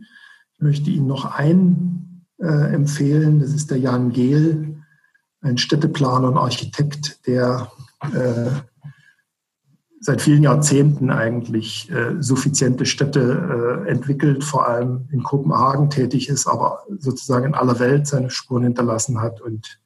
[0.63, 4.77] Ich möchte Ihnen noch einen äh, empfehlen, das ist der Jan Gehl,
[5.41, 7.73] ein Städteplaner und Architekt, der
[8.15, 8.49] äh,
[9.99, 16.47] seit vielen Jahrzehnten eigentlich äh, suffiziente Städte äh, entwickelt, vor allem in Kopenhagen tätig ist,
[16.47, 19.41] aber sozusagen in aller Welt seine Spuren hinterlassen hat.
[19.41, 19.81] Und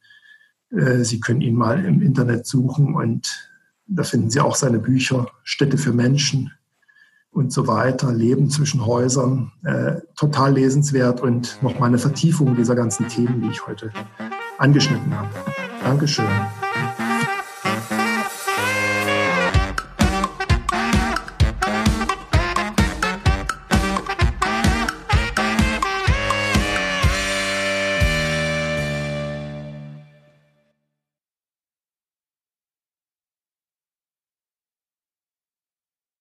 [0.69, 3.49] äh, Sie können ihn mal im Internet suchen und
[3.87, 6.51] da finden Sie auch seine Bücher Städte für Menschen
[7.37, 13.07] und so weiter, Leben zwischen Häusern, äh, total lesenswert und nochmal eine Vertiefung dieser ganzen
[13.07, 13.91] Themen, die ich heute
[14.57, 15.29] angeschnitten habe.
[15.83, 16.25] Dankeschön.